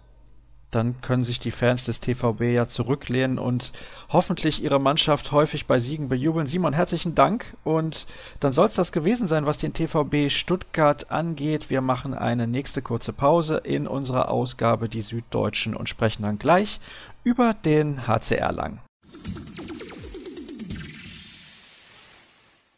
[0.72, 3.72] dann können sich die Fans des TVB ja zurücklehnen und
[4.08, 6.46] hoffentlich ihre Mannschaft häufig bei Siegen bejubeln.
[6.46, 8.06] Simon, herzlichen Dank und
[8.40, 11.70] dann soll es das gewesen sein, was den TVB Stuttgart angeht.
[11.70, 16.80] Wir machen eine nächste kurze Pause in unserer Ausgabe Die Süddeutschen und sprechen dann gleich
[17.22, 18.80] über den HCR Lang.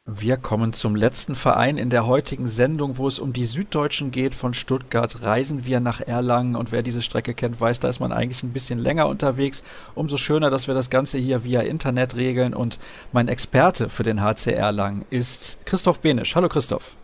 [0.06, 4.34] Wir kommen zum letzten Verein in der heutigen Sendung, wo es um die Süddeutschen geht.
[4.34, 8.12] Von Stuttgart reisen wir nach Erlangen und wer diese Strecke kennt, weiß, da ist man
[8.12, 9.64] eigentlich ein bisschen länger unterwegs.
[9.94, 12.78] Umso schöner, dass wir das Ganze hier via Internet regeln und
[13.12, 16.36] mein Experte für den HC Erlangen ist Christoph Benisch.
[16.36, 16.96] Hallo Christoph.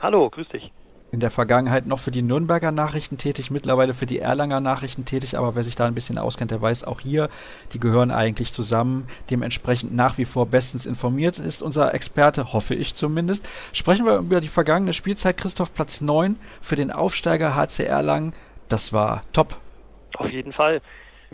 [0.00, 0.70] Hallo, grüß dich
[1.14, 5.38] in der Vergangenheit noch für die Nürnberger Nachrichten tätig, mittlerweile für die Erlanger Nachrichten tätig,
[5.38, 7.28] aber wer sich da ein bisschen auskennt, der weiß auch hier,
[7.72, 12.94] die gehören eigentlich zusammen, dementsprechend nach wie vor bestens informiert ist unser Experte, hoffe ich
[12.94, 13.48] zumindest.
[13.72, 15.36] Sprechen wir über die vergangene Spielzeit.
[15.36, 18.32] Christoph Platz 9 für den Aufsteiger HC Erlangen.
[18.68, 19.56] Das war top.
[20.16, 20.82] Auf jeden Fall.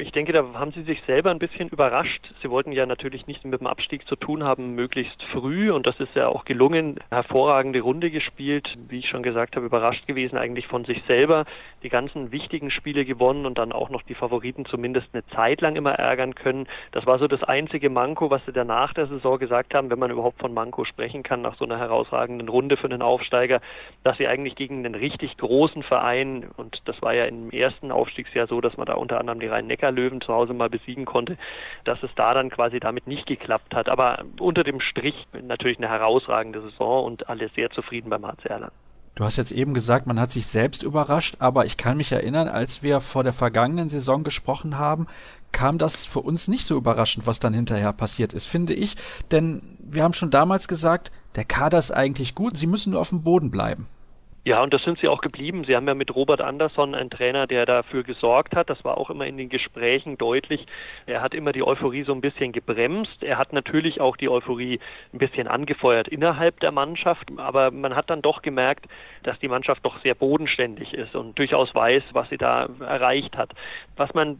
[0.00, 2.32] Ich denke, da haben Sie sich selber ein bisschen überrascht.
[2.40, 5.70] Sie wollten ja natürlich nichts mit dem Abstieg zu tun haben, möglichst früh.
[5.70, 6.98] Und das ist ja auch gelungen.
[7.10, 8.66] Hervorragende Runde gespielt.
[8.88, 11.44] Wie ich schon gesagt habe, überrascht gewesen eigentlich von sich selber.
[11.82, 15.76] Die ganzen wichtigen Spiele gewonnen und dann auch noch die Favoriten zumindest eine Zeit lang
[15.76, 16.66] immer ärgern können.
[16.92, 20.10] Das war so das einzige Manko, was Sie danach der Saison gesagt haben, wenn man
[20.10, 23.60] überhaupt von Manko sprechen kann, nach so einer herausragenden Runde für einen Aufsteiger,
[24.02, 28.46] dass Sie eigentlich gegen einen richtig großen Verein, und das war ja im ersten Aufstiegsjahr
[28.46, 31.36] so, dass man da unter anderem die Rhein-Neckar Löwen zu Hause mal besiegen konnte,
[31.84, 33.88] dass es da dann quasi damit nicht geklappt hat.
[33.88, 38.72] Aber unter dem Strich natürlich eine herausragende Saison und alle sehr zufrieden beim HC Erlangen.
[39.16, 42.48] Du hast jetzt eben gesagt, man hat sich selbst überrascht, aber ich kann mich erinnern,
[42.48, 45.08] als wir vor der vergangenen Saison gesprochen haben,
[45.52, 48.94] kam das für uns nicht so überraschend, was dann hinterher passiert ist, finde ich.
[49.30, 53.10] Denn wir haben schon damals gesagt, der Kader ist eigentlich gut, sie müssen nur auf
[53.10, 53.88] dem Boden bleiben.
[54.42, 55.64] Ja, und das sind sie auch geblieben.
[55.66, 58.70] Sie haben ja mit Robert Andersson einen Trainer, der dafür gesorgt hat.
[58.70, 60.66] Das war auch immer in den Gesprächen deutlich.
[61.04, 63.22] Er hat immer die Euphorie so ein bisschen gebremst.
[63.22, 64.80] Er hat natürlich auch die Euphorie
[65.12, 67.28] ein bisschen angefeuert innerhalb der Mannschaft.
[67.36, 68.86] Aber man hat dann doch gemerkt,
[69.24, 73.52] dass die Mannschaft doch sehr bodenständig ist und durchaus weiß, was sie da erreicht hat.
[73.96, 74.38] Was man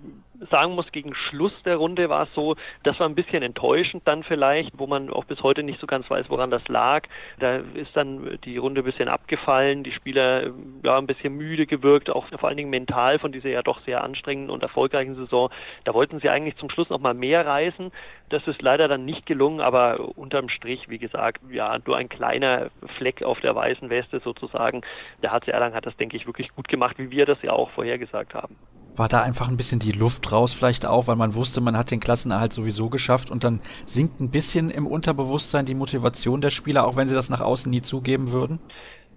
[0.51, 4.23] sagen muss, gegen Schluss der Runde war es so, das war ein bisschen enttäuschend dann
[4.23, 7.07] vielleicht, wo man auch bis heute nicht so ganz weiß, woran das lag.
[7.39, 10.51] Da ist dann die Runde ein bisschen abgefallen, die Spieler
[10.83, 14.03] ja ein bisschen müde gewirkt, auch vor allen Dingen mental von dieser ja doch sehr
[14.03, 15.51] anstrengenden und erfolgreichen Saison.
[15.85, 17.91] Da wollten sie eigentlich zum Schluss noch mal mehr reißen.
[18.31, 22.71] Das ist leider dann nicht gelungen, aber unterm Strich, wie gesagt, ja, nur ein kleiner
[22.97, 24.83] Fleck auf der weißen Weste sozusagen.
[25.23, 27.71] Der HC Erlangen hat das, denke ich, wirklich gut gemacht, wie wir das ja auch
[27.71, 28.57] vorhergesagt haben.
[29.01, 31.91] War da einfach ein bisschen die Luft raus vielleicht auch, weil man wusste, man hat
[31.91, 36.87] den Klassenerhalt sowieso geschafft und dann sinkt ein bisschen im Unterbewusstsein die Motivation der Spieler,
[36.87, 38.61] auch wenn sie das nach außen nie zugeben würden?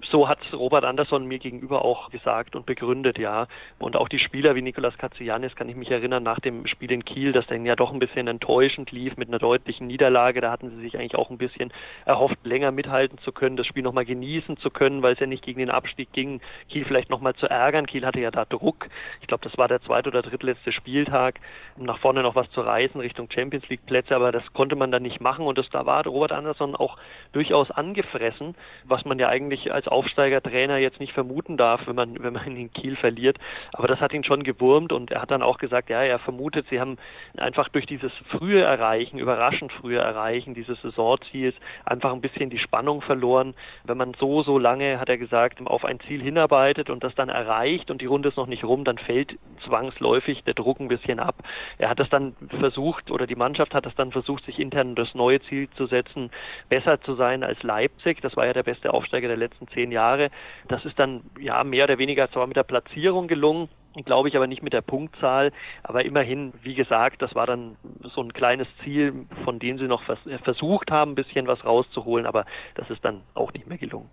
[0.09, 3.47] So hat Robert Andersson mir gegenüber auch gesagt und begründet, ja.
[3.79, 7.05] Und auch die Spieler wie Nikolas Katzianis kann ich mich erinnern nach dem Spiel in
[7.05, 10.41] Kiel, das dann ja doch ein bisschen enttäuschend lief mit einer deutlichen Niederlage.
[10.41, 11.71] Da hatten sie sich eigentlich auch ein bisschen
[12.05, 15.43] erhofft, länger mithalten zu können, das Spiel nochmal genießen zu können, weil es ja nicht
[15.43, 17.87] gegen den Abstieg ging, Kiel vielleicht nochmal zu ärgern.
[17.87, 18.87] Kiel hatte ja da Druck.
[19.21, 21.39] Ich glaube, das war der zweite oder drittletzte Spieltag,
[21.77, 24.91] um nach vorne noch was zu reißen Richtung Champions League Plätze, aber das konnte man
[24.91, 26.97] dann nicht machen und das da war Robert Andersson auch
[27.31, 32.33] durchaus angefressen, was man ja eigentlich als Aufsteigertrainer jetzt nicht vermuten darf, wenn man, wenn
[32.33, 33.37] man in Kiel verliert.
[33.71, 36.65] Aber das hat ihn schon gewurmt und er hat dann auch gesagt, ja, er vermutet,
[36.69, 36.97] sie haben
[37.37, 43.01] einfach durch dieses frühe Erreichen, überraschend frühe Erreichen dieses Saisonziels einfach ein bisschen die Spannung
[43.01, 43.53] verloren.
[43.83, 47.29] Wenn man so, so lange, hat er gesagt, auf ein Ziel hinarbeitet und das dann
[47.29, 51.19] erreicht und die Runde ist noch nicht rum, dann fällt zwangsläufig der Druck ein bisschen
[51.19, 51.35] ab.
[51.77, 55.13] Er hat das dann versucht oder die Mannschaft hat das dann versucht, sich intern das
[55.13, 56.31] neue Ziel zu setzen,
[56.69, 58.21] besser zu sein als Leipzig.
[58.21, 60.29] Das war ja der beste Aufsteiger der letzten zehn Jahre.
[60.67, 63.69] Das ist dann ja mehr oder weniger zwar mit der Platzierung gelungen,
[64.05, 65.51] glaube ich aber nicht mit der Punktzahl.
[65.83, 67.75] Aber immerhin, wie gesagt, das war dann
[68.15, 70.03] so ein kleines Ziel, von dem sie noch
[70.43, 74.09] versucht haben, ein bisschen was rauszuholen, aber das ist dann auch nicht mehr gelungen.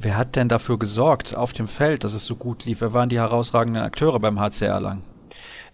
[0.00, 2.80] Wer hat denn dafür gesorgt auf dem Feld, dass es so gut lief?
[2.80, 5.02] Wer waren die herausragenden Akteure beim HCR lang?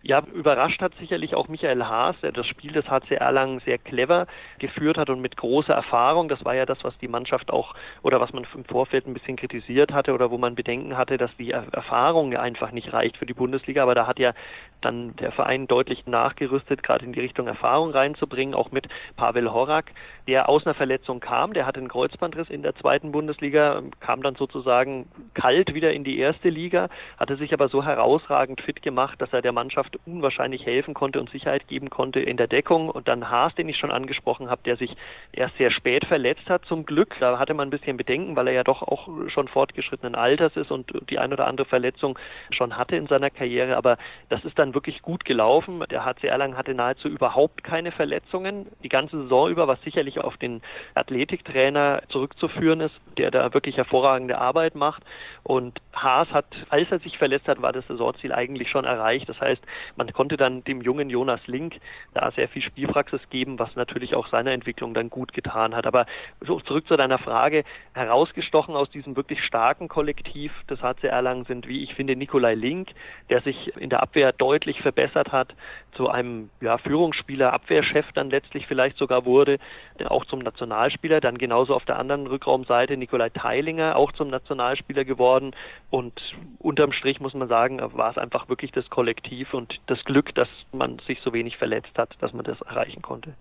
[0.07, 4.27] Ja, überrascht hat sicherlich auch Michael Haas, der das Spiel des HC Erlangen sehr clever
[4.59, 6.29] geführt hat und mit großer Erfahrung.
[6.29, 9.39] Das war ja das, was die Mannschaft auch oder was man im Vorfeld ein bisschen
[9.39, 13.33] kritisiert hatte oder wo man Bedenken hatte, dass die Erfahrung einfach nicht reicht für die
[13.33, 13.83] Bundesliga.
[13.83, 14.35] Aber da hat ja
[14.83, 18.87] dann der Verein deutlich nachgerüstet, gerade in die Richtung Erfahrung reinzubringen, auch mit
[19.17, 19.87] Pavel Horak,
[20.29, 21.55] der aus einer Verletzung kam.
[21.55, 26.19] Der hatte einen Kreuzbandriss in der zweiten Bundesliga, kam dann sozusagen kalt wieder in die
[26.19, 30.95] erste Liga, hatte sich aber so herausragend fit gemacht, dass er der Mannschaft unwahrscheinlich helfen
[30.95, 32.89] konnte und Sicherheit geben konnte in der Deckung.
[32.91, 34.95] Und dann Haas, den ich schon angesprochen habe, der sich
[35.33, 37.17] erst sehr spät verletzt hat, zum Glück.
[37.21, 40.71] Da hatte man ein bisschen Bedenken, weil er ja doch auch schon fortgeschrittenen Alters ist
[40.71, 42.19] und die ein oder andere Verletzung
[42.51, 43.77] schon hatte in seiner Karriere.
[43.77, 45.83] Aber das ist dann wirklich gut gelaufen.
[45.91, 48.67] Der HC Erlangen hatte nahezu überhaupt keine Verletzungen.
[48.83, 50.63] Die ganze Saison über, was sicherlich auf den
[50.95, 55.03] Athletiktrainer zurückzuführen ist, der da wirklich hervorragende Arbeit macht.
[55.43, 59.29] Und Haas hat, als er sich verletzt hat, war das Saisonziel eigentlich schon erreicht.
[59.29, 59.63] Das heißt,
[59.97, 61.77] man konnte dann dem jungen Jonas Link
[62.15, 65.87] da sehr viel Spielpraxis geben, was natürlich auch seiner Entwicklung dann gut getan hat.
[65.87, 66.07] Aber
[66.41, 67.65] so zurück zu deiner Frage,
[67.95, 72.89] herausgestochen aus diesem wirklich starken Kollektiv des HC Erlangen sind, wie ich finde, Nikolai Link,
[73.31, 75.55] der sich in der Abwehr deutlich verbessert hat,
[75.93, 79.59] zu einem ja, Führungsspieler, Abwehrchef dann letztlich vielleicht sogar wurde,
[80.07, 85.55] auch zum Nationalspieler, dann genauso auf der anderen Rückraumseite Nikolai Teilinger auch zum Nationalspieler geworden
[85.91, 86.21] und
[86.59, 90.49] unterm Strich muss man sagen, war es einfach wirklich das Kollektiv und das Glück, dass
[90.73, 93.35] man sich so wenig verletzt hat, dass man das erreichen konnte.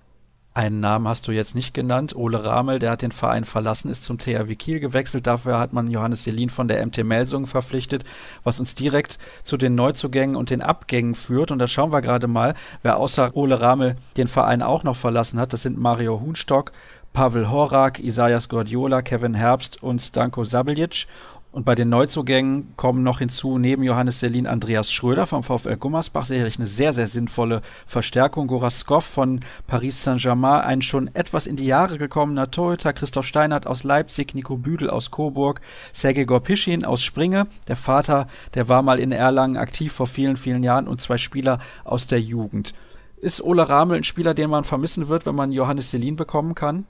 [0.56, 2.16] Einen Namen hast du jetzt nicht genannt.
[2.16, 5.26] Ole Ramel, der hat den Verein verlassen, ist zum THW Kiel gewechselt.
[5.26, 8.04] Dafür hat man Johannes Selin von der MT Melsungen verpflichtet,
[8.44, 11.50] was uns direkt zu den Neuzugängen und den Abgängen führt.
[11.50, 12.54] Und da schauen wir gerade mal,
[12.84, 15.54] wer außer Ole Ramel den Verein auch noch verlassen hat.
[15.54, 16.72] Das sind Mario Hunstock,
[17.14, 21.08] Pavel Horak, Isaias Gordiola, Kevin Herbst und Stanko Sabeljic.
[21.54, 26.26] Und bei den Neuzugängen kommen noch hinzu, neben Johannes Selin, Andreas Schröder vom VfL Gummersbach,
[26.26, 28.48] sicherlich eine sehr, sehr sinnvolle Verstärkung.
[28.48, 33.84] Goraskov von Paris Saint-Germain, ein schon etwas in die Jahre gekommener Torhüter, Christoph Steinert aus
[33.84, 39.12] Leipzig, Nico Büdel aus Coburg, Sergei Gorpischin aus Springe, der Vater, der war mal in
[39.12, 42.74] Erlangen aktiv vor vielen, vielen Jahren und zwei Spieler aus der Jugend.
[43.18, 46.88] Ist Ole Ramel ein Spieler, den man vermissen wird, wenn man Johannes Selin bekommen kann?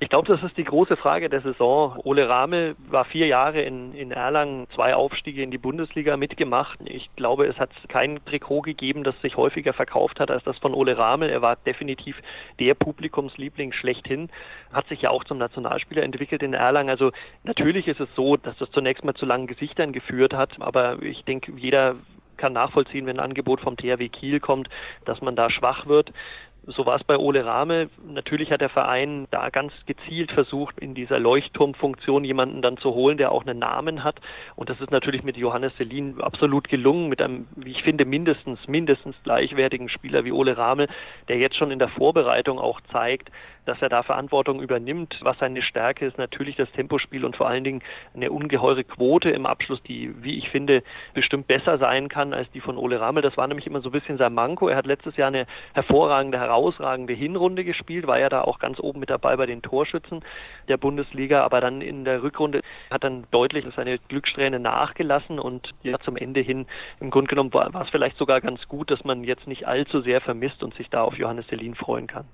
[0.00, 1.98] Ich glaube, das ist die große Frage der Saison.
[2.04, 6.78] Ole Ramel war vier Jahre in, in Erlangen, zwei Aufstiege in die Bundesliga mitgemacht.
[6.84, 10.72] Ich glaube, es hat kein Trikot gegeben, das sich häufiger verkauft hat als das von
[10.72, 11.30] Ole Ramel.
[11.30, 12.16] Er war definitiv
[12.60, 14.30] der Publikumsliebling schlechthin,
[14.72, 16.90] hat sich ja auch zum Nationalspieler entwickelt in Erlangen.
[16.90, 17.10] Also
[17.42, 21.24] natürlich ist es so, dass das zunächst mal zu langen Gesichtern geführt hat, aber ich
[21.24, 21.96] denke, jeder
[22.38, 24.68] kann nachvollziehen, wenn ein Angebot vom THW Kiel kommt,
[25.04, 26.12] dass man da schwach wird.
[26.70, 27.88] So war es bei Ole Rahme.
[28.06, 33.16] Natürlich hat der Verein da ganz gezielt versucht, in dieser Leuchtturmfunktion jemanden dann zu holen,
[33.16, 34.20] der auch einen Namen hat.
[34.54, 38.58] Und das ist natürlich mit Johannes Selin absolut gelungen, mit einem, wie ich finde, mindestens,
[38.68, 40.88] mindestens gleichwertigen Spieler wie Ole Rahme,
[41.28, 43.30] der jetzt schon in der Vorbereitung auch zeigt,
[43.68, 45.18] dass er da Verantwortung übernimmt.
[45.20, 47.82] Was seine Stärke ist, natürlich das Tempospiel und vor allen Dingen
[48.14, 52.60] eine ungeheure Quote im Abschluss, die, wie ich finde, bestimmt besser sein kann als die
[52.60, 53.22] von Ole Rammel.
[53.22, 54.68] Das war nämlich immer so ein bisschen sein Manko.
[54.68, 59.00] Er hat letztes Jahr eine hervorragende, herausragende Hinrunde gespielt, war ja da auch ganz oben
[59.00, 60.24] mit dabei bei den Torschützen
[60.68, 65.98] der Bundesliga, aber dann in der Rückrunde hat dann deutlich seine Glückssträhne nachgelassen und ja
[65.98, 66.66] zum Ende hin
[67.00, 70.00] im Grunde genommen war, war es vielleicht sogar ganz gut, dass man jetzt nicht allzu
[70.00, 72.24] sehr vermisst und sich da auf Johannes Selin freuen kann.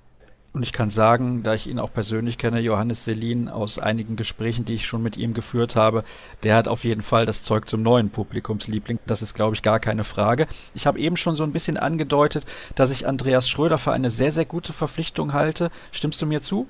[0.55, 4.63] Und ich kann sagen, da ich ihn auch persönlich kenne, Johannes Selin, aus einigen Gesprächen,
[4.63, 6.05] die ich schon mit ihm geführt habe,
[6.43, 8.99] der hat auf jeden Fall das Zeug zum neuen Publikumsliebling.
[9.05, 10.47] Das ist, glaube ich, gar keine Frage.
[10.73, 12.45] Ich habe eben schon so ein bisschen angedeutet,
[12.75, 15.71] dass ich Andreas Schröder für eine sehr, sehr gute Verpflichtung halte.
[15.91, 16.67] Stimmst du mir zu?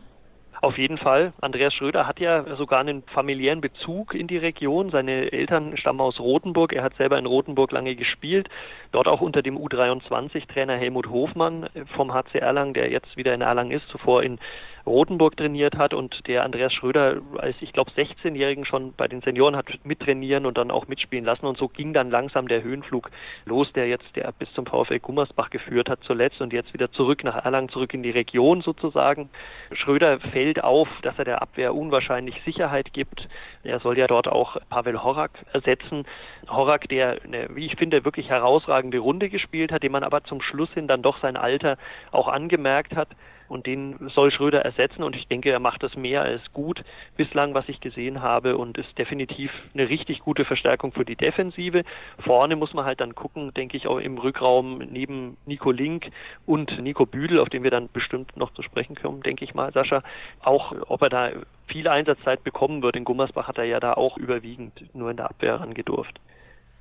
[0.66, 1.32] Auf jeden Fall.
[1.42, 4.90] Andreas Schröder hat ja sogar einen familiären Bezug in die Region.
[4.90, 6.74] Seine Eltern stammen aus Rothenburg.
[6.74, 8.50] Er hat selber in Rothenburg lange gespielt.
[8.92, 13.70] Dort auch unter dem U23-Trainer Helmut Hofmann vom HC Erlangen, der jetzt wieder in Erlangen
[13.70, 14.40] ist, zuvor in
[14.86, 19.56] Rothenburg trainiert hat und der Andreas Schröder als, ich glaube, 16-Jährigen schon bei den Senioren
[19.56, 21.46] hat mittrainieren und dann auch mitspielen lassen.
[21.46, 23.10] Und so ging dann langsam der Höhenflug
[23.46, 27.24] los, der jetzt der bis zum VfL Gummersbach geführt hat zuletzt und jetzt wieder zurück
[27.24, 29.30] nach Erlangen, zurück in die Region sozusagen.
[29.72, 33.28] Schröder fällt auf, dass er der Abwehr unwahrscheinlich Sicherheit gibt.
[33.64, 36.06] Er soll ja dort auch Pavel Horak ersetzen.
[36.48, 40.42] Horak, der eine, wie ich finde, wirklich herausragende Runde gespielt hat, dem man aber zum
[40.42, 41.78] Schluss hin dann doch sein Alter
[42.12, 43.10] auch angemerkt hat
[43.56, 46.84] und den soll Schröder ersetzen und ich denke, er macht das mehr als gut
[47.16, 51.84] bislang, was ich gesehen habe und ist definitiv eine richtig gute Verstärkung für die Defensive.
[52.20, 56.12] Vorne muss man halt dann gucken, denke ich, auch im Rückraum neben Nico Link
[56.46, 59.72] und Nico Büdel, auf den wir dann bestimmt noch zu sprechen kommen, denke ich mal,
[59.72, 60.04] Sascha,
[60.42, 61.32] auch ob er da
[61.68, 62.96] viel Einsatzzeit bekommen wird.
[62.96, 66.20] In Gummersbach hat er ja da auch überwiegend nur in der Abwehr rangedurft.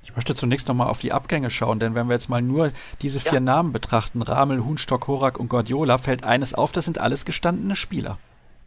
[0.05, 3.19] Ich möchte zunächst nochmal auf die Abgänge schauen, denn wenn wir jetzt mal nur diese
[3.19, 3.39] vier ja.
[3.39, 8.19] Namen betrachten, Ramel, Huhnstock, Horak und Guardiola, fällt eines auf, das sind alles gestandene Spieler.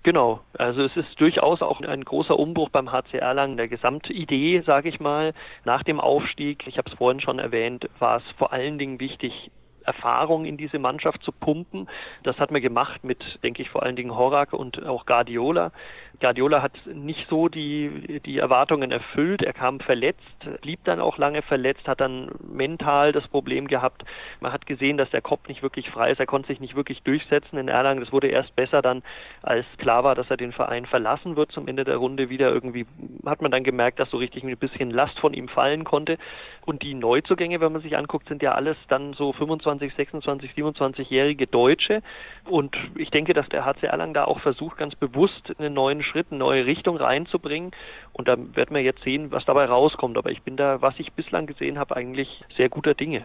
[0.02, 3.56] Genau, also es ist durchaus auch ein großer Umbruch beim HC Erlangen.
[3.56, 5.32] Der Gesamtidee, sage ich mal,
[5.64, 9.52] nach dem Aufstieg, ich habe es vorhin schon erwähnt, war es vor allen Dingen wichtig,
[9.88, 11.88] Erfahrung in diese Mannschaft zu pumpen.
[12.22, 15.72] Das hat man gemacht mit, denke ich, vor allen Dingen Horak und auch Guardiola.
[16.20, 19.42] Guardiola hat nicht so die, die Erwartungen erfüllt.
[19.42, 20.20] Er kam verletzt,
[20.62, 24.04] blieb dann auch lange verletzt, hat dann mental das Problem gehabt.
[24.40, 26.18] Man hat gesehen, dass der Kopf nicht wirklich frei ist.
[26.18, 28.00] Er konnte sich nicht wirklich durchsetzen in Erlangen.
[28.00, 29.02] Das wurde erst besser dann,
[29.42, 32.52] als klar war, dass er den Verein verlassen wird zum Ende der Runde wieder.
[32.52, 32.86] Irgendwie
[33.24, 36.18] hat man dann gemerkt, dass so richtig ein bisschen Last von ihm fallen konnte.
[36.66, 41.46] Und die Neuzugänge, wenn man sich anguckt, sind ja alles dann so 25, 26, 27-jährige
[41.46, 42.02] Deutsche.
[42.44, 46.28] Und ich denke, dass der HC Erlangen da auch versucht, ganz bewusst einen neuen Schritt,
[46.30, 47.72] eine neue Richtung reinzubringen.
[48.12, 50.18] Und da werden wir jetzt sehen, was dabei rauskommt.
[50.18, 53.24] Aber ich bin da, was ich bislang gesehen habe, eigentlich sehr guter Dinge.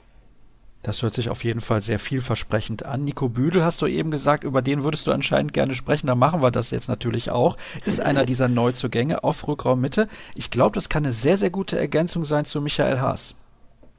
[0.84, 3.06] Das hört sich auf jeden Fall sehr vielversprechend an.
[3.06, 6.08] Nico Büdel hast du eben gesagt, über den würdest du anscheinend gerne sprechen.
[6.08, 7.56] Da machen wir das jetzt natürlich auch.
[7.86, 10.10] Ist einer dieser Neuzugänge auf Rückraum Mitte.
[10.36, 13.34] Ich glaube, das kann eine sehr, sehr gute Ergänzung sein zu Michael Haas.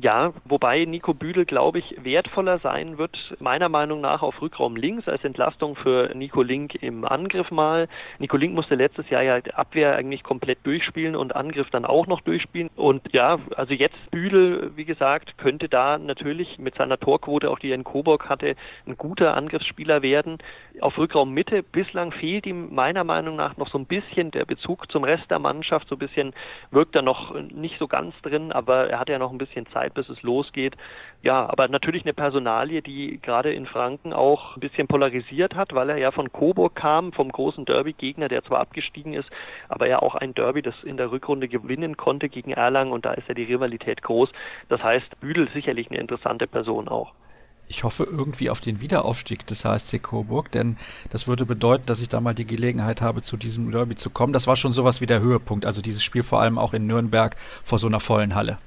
[0.01, 5.07] Ja, wobei Nico Büdel, glaube ich, wertvoller sein wird, meiner Meinung nach auf Rückraum links
[5.07, 7.87] als Entlastung für Nico Link im Angriff mal.
[8.19, 12.23] Nico Link musste letztes Jahr ja Abwehr eigentlich komplett durchspielen und Angriff dann auch noch
[12.23, 12.71] durchspielen.
[12.75, 17.71] Und ja, also jetzt Büdel, wie gesagt, könnte da natürlich mit seiner Torquote, auch die
[17.71, 18.57] er in Coburg hatte,
[18.89, 20.39] ein guter Angriffsspieler werden.
[20.81, 24.91] Auf Rückraum Mitte bislang fehlt ihm meiner Meinung nach noch so ein bisschen der Bezug
[24.91, 25.89] zum Rest der Mannschaft.
[25.89, 26.35] So ein bisschen
[26.73, 29.94] wirkt er noch nicht so ganz drin, aber er hat ja noch ein bisschen Zeit
[29.95, 30.77] Bis es losgeht.
[31.23, 35.89] Ja, aber natürlich eine Personalie, die gerade in Franken auch ein bisschen polarisiert hat, weil
[35.91, 39.31] er ja von Coburg kam, vom großen Derby-Gegner, der zwar abgestiegen ist,
[39.69, 43.15] aber ja auch ein Derby, das in der Rückrunde gewinnen konnte gegen Erlangen und da
[43.15, 44.31] ist ja die Rivalität groß.
[44.69, 47.13] Das heißt, Büdel sicherlich eine interessante Person auch.
[47.67, 50.77] Ich hoffe irgendwie auf den Wiederaufstieg des HSC Coburg, denn
[51.09, 54.35] das würde bedeuten, dass ich da mal die Gelegenheit habe, zu diesem Derby zu kommen.
[54.35, 57.37] Das war schon sowas wie der Höhepunkt, also dieses Spiel vor allem auch in Nürnberg
[57.65, 58.59] vor so einer vollen Halle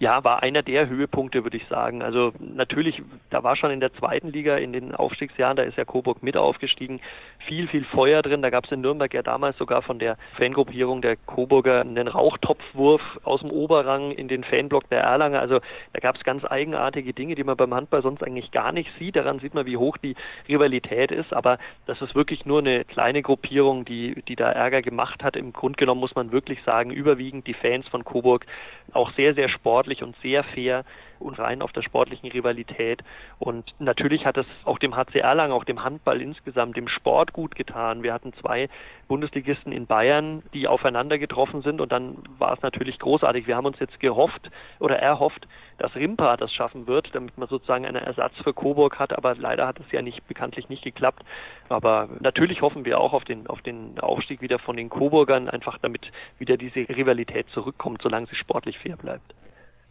[0.00, 2.02] ja, war einer der Höhepunkte, würde ich sagen.
[2.02, 5.84] Also natürlich, da war schon in der zweiten Liga in den Aufstiegsjahren, da ist ja
[5.84, 7.00] Coburg mit aufgestiegen,
[7.46, 8.42] viel, viel Feuer drin.
[8.42, 13.02] Da gab es in Nürnberg ja damals sogar von der Fangruppierung der Coburger einen Rauchtopfwurf
[13.24, 15.40] aus dem Oberrang in den Fanblock der Erlanger.
[15.40, 15.60] Also
[15.92, 19.16] da gab es ganz eigenartige Dinge, die man beim Handball sonst eigentlich gar nicht sieht.
[19.16, 20.14] Daran sieht man, wie hoch die
[20.48, 21.32] Rivalität ist.
[21.32, 25.34] Aber das ist wirklich nur eine kleine Gruppierung, die, die da Ärger gemacht hat.
[25.34, 28.46] Im Grunde genommen muss man wirklich sagen, überwiegend die Fans von Coburg
[28.92, 30.84] auch sehr, sehr sportlich und sehr fair
[31.20, 33.02] und rein auf der sportlichen Rivalität.
[33.38, 37.54] Und natürlich hat es auch dem HC Erlangen, auch dem Handball insgesamt, dem Sport gut
[37.54, 38.02] getan.
[38.02, 38.68] Wir hatten zwei
[39.08, 43.46] Bundesligisten in Bayern, die aufeinander getroffen sind und dann war es natürlich großartig.
[43.46, 47.86] Wir haben uns jetzt gehofft oder erhofft, dass Rimpa das schaffen wird, damit man sozusagen
[47.86, 51.24] einen Ersatz für Coburg hat, aber leider hat es ja nicht bekanntlich nicht geklappt.
[51.68, 55.78] Aber natürlich hoffen wir auch auf den auf den Aufstieg wieder von den Coburgern, einfach
[55.78, 59.34] damit wieder diese Rivalität zurückkommt, solange sie sportlich fair bleibt.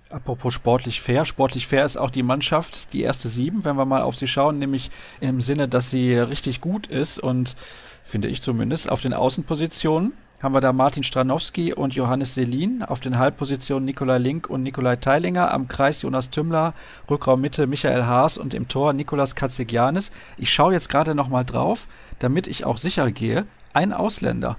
[0.09, 1.25] Apropos sportlich fair.
[1.25, 4.57] Sportlich fair ist auch die Mannschaft, die erste sieben, wenn wir mal auf sie schauen,
[4.57, 4.89] nämlich
[5.19, 7.55] im Sinne, dass sie richtig gut ist und
[8.03, 12.99] finde ich zumindest auf den Außenpositionen haben wir da Martin Stranowski und Johannes Selin, auf
[12.99, 16.75] den Halbpositionen Nikolai Link und Nikolai Teilinger, am Kreis Jonas Tümmler,
[17.09, 20.11] Rückraum Mitte Michael Haas und im Tor Nikolas Katzigianis.
[20.37, 21.87] Ich schaue jetzt gerade nochmal drauf,
[22.19, 24.57] damit ich auch sicher gehe, ein Ausländer.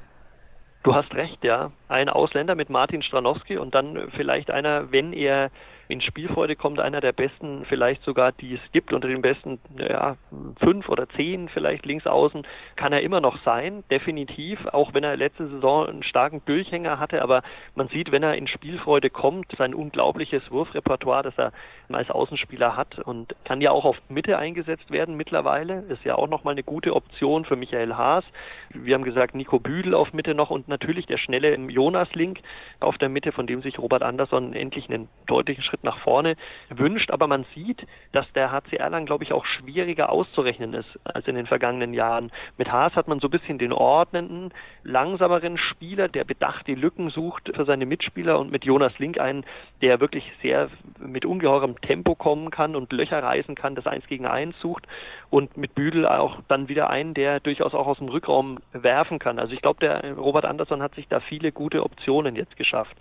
[0.89, 1.71] Du hast recht, ja.
[1.89, 5.51] Ein Ausländer mit Martin Stranowski und dann vielleicht einer, wenn er
[5.89, 10.17] in Spielfreude kommt, einer der besten, vielleicht sogar, die es gibt, unter den besten ja,
[10.61, 15.17] fünf oder zehn vielleicht links außen, kann er immer noch sein, definitiv, auch wenn er
[15.17, 17.43] letzte Saison einen starken Durchhänger hatte, aber
[17.75, 21.53] man sieht, wenn er in Spielfreude kommt, sein unglaubliches Wurfrepertoire, das er
[21.91, 26.29] als Außenspieler hat und kann ja auch auf Mitte eingesetzt werden mittlerweile, ist ja auch
[26.29, 28.25] nochmal eine gute Option für Michael Haas.
[28.71, 32.41] Wir haben gesagt, Nico Büdel auf Mitte noch und natürlich der schnelle Jonas Link
[32.81, 36.37] auf der Mitte, von dem sich Robert Andersson endlich einen deutlichen Schritt Schritt nach vorne
[36.69, 37.11] wünscht.
[37.11, 41.35] Aber man sieht, dass der HC Erlangen, glaube ich, auch schwieriger auszurechnen ist als in
[41.35, 42.31] den vergangenen Jahren.
[42.57, 44.53] Mit Haas hat man so ein bisschen den ordnenden,
[44.85, 49.45] langsameren Spieler, der bedacht die Lücken sucht für seine Mitspieler und mit Jonas Link einen,
[49.83, 50.69] der wirklich sehr
[50.99, 54.87] mit ungeheurem Tempo kommen kann und Löcher reißen kann, das Eins gegen Eins sucht
[55.31, 59.39] und mit Büdel auch dann wieder einen, der durchaus auch aus dem Rückraum werfen kann.
[59.39, 62.97] Also ich glaube, der Robert Andersson hat sich da viele gute Optionen jetzt geschafft.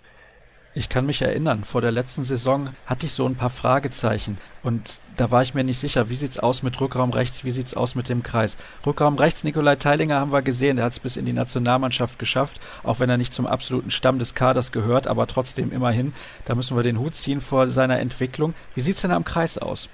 [0.74, 5.00] Ich kann mich erinnern, vor der letzten Saison hatte ich so ein paar Fragezeichen und
[5.16, 7.94] da war ich mir nicht sicher, wie sieht's aus mit Rückraum rechts, wie sieht's aus
[7.94, 8.58] mit dem Kreis.
[8.84, 12.60] Rückraum rechts, Nikolai Teilinger haben wir gesehen, der hat es bis in die Nationalmannschaft geschafft,
[12.84, 16.12] auch wenn er nicht zum absoluten Stamm des Kaders gehört, aber trotzdem immerhin,
[16.44, 18.52] da müssen wir den Hut ziehen vor seiner Entwicklung.
[18.74, 19.88] Wie sieht's denn am Kreis aus?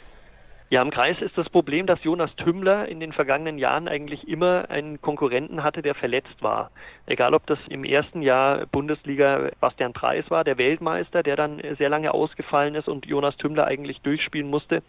[0.70, 4.70] Ja, im Kreis ist das Problem, dass Jonas Tümmler in den vergangenen Jahren eigentlich immer
[4.70, 6.70] einen Konkurrenten hatte, der verletzt war.
[7.06, 11.90] Egal, ob das im ersten Jahr Bundesliga Bastian Preis war, der Weltmeister, der dann sehr
[11.90, 14.82] lange ausgefallen ist und Jonas Tümmler eigentlich durchspielen musste.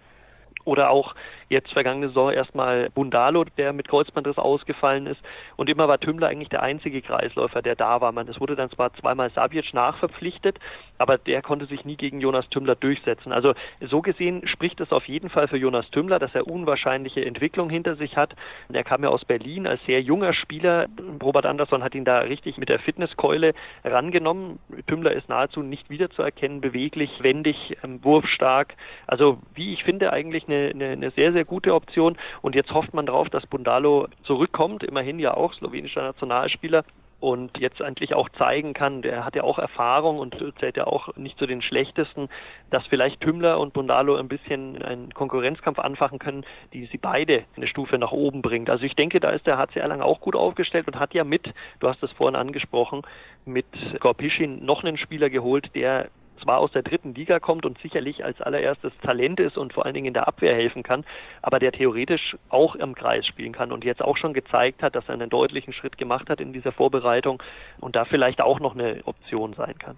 [0.63, 1.13] Oder auch
[1.49, 5.21] jetzt vergangene Saison erstmal Bundalo, der mit Kreuzbandriss ausgefallen ist.
[5.55, 8.11] Und immer war Tümmler eigentlich der einzige Kreisläufer, der da war.
[8.11, 10.59] Man, es wurde dann zwar zweimal Sabic nachverpflichtet,
[10.97, 13.31] aber der konnte sich nie gegen Jonas Tümmler durchsetzen.
[13.31, 17.69] Also so gesehen spricht es auf jeden Fall für Jonas Tümmler, dass er unwahrscheinliche Entwicklung
[17.69, 18.35] hinter sich hat.
[18.71, 20.87] Er kam ja aus Berlin als sehr junger Spieler.
[21.21, 24.59] Robert Andersson hat ihn da richtig mit der Fitnesskeule rangenommen.
[24.87, 28.73] Tümmler ist nahezu nicht wiederzuerkennen, beweglich, wendig, ähm, wurfstark.
[29.07, 32.17] Also wie ich finde, eigentlich eine, eine, eine sehr, sehr gute Option.
[32.41, 36.83] Und jetzt hofft man darauf, dass Bundalo zurückkommt, immerhin ja auch slowenischer Nationalspieler
[37.19, 41.15] und jetzt endlich auch zeigen kann, der hat ja auch Erfahrung und zählt ja auch
[41.15, 42.29] nicht zu den schlechtesten,
[42.69, 47.67] dass vielleicht Tümmler und Bundalo ein bisschen einen Konkurrenzkampf anfachen können, die sie beide eine
[47.67, 48.69] Stufe nach oben bringt.
[48.69, 51.51] Also ich denke, da ist der HC Erlangen auch gut aufgestellt und hat ja mit,
[51.79, 53.01] du hast es vorhin angesprochen,
[53.45, 53.65] mit
[53.99, 56.09] Gorpischin noch einen Spieler geholt, der
[56.41, 59.93] zwar aus der dritten Liga kommt und sicherlich als allererstes Talent ist und vor allen
[59.93, 61.05] Dingen in der Abwehr helfen kann,
[61.41, 65.07] aber der theoretisch auch im Kreis spielen kann und jetzt auch schon gezeigt hat, dass
[65.07, 67.41] er einen deutlichen Schritt gemacht hat in dieser Vorbereitung
[67.79, 69.97] und da vielleicht auch noch eine Option sein kann.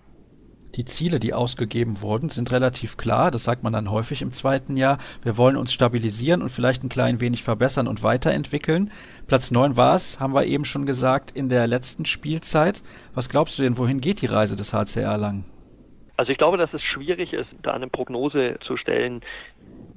[0.76, 3.32] Die Ziele, die ausgegeben wurden, sind relativ klar.
[3.32, 5.00] Das sagt man dann häufig im zweiten Jahr.
[5.24, 8.92] Wir wollen uns stabilisieren und vielleicht ein klein wenig verbessern und weiterentwickeln.
[9.26, 12.84] Platz neun war es, haben wir eben schon gesagt, in der letzten Spielzeit.
[13.16, 15.46] Was glaubst du denn, wohin geht die Reise des HCR lang?
[16.18, 19.22] Also ich glaube, dass es schwierig ist, da eine Prognose zu stellen.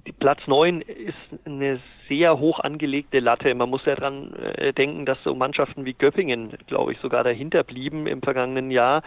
[0.07, 1.15] Die Platz 9 ist
[1.47, 3.55] eine sehr hoch angelegte Latte.
[3.55, 7.65] Man muss ja dran äh, denken, dass so Mannschaften wie Göppingen, glaube ich, sogar dahinter
[7.65, 9.03] blieben im vergangenen Jahr.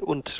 [0.00, 0.30] Und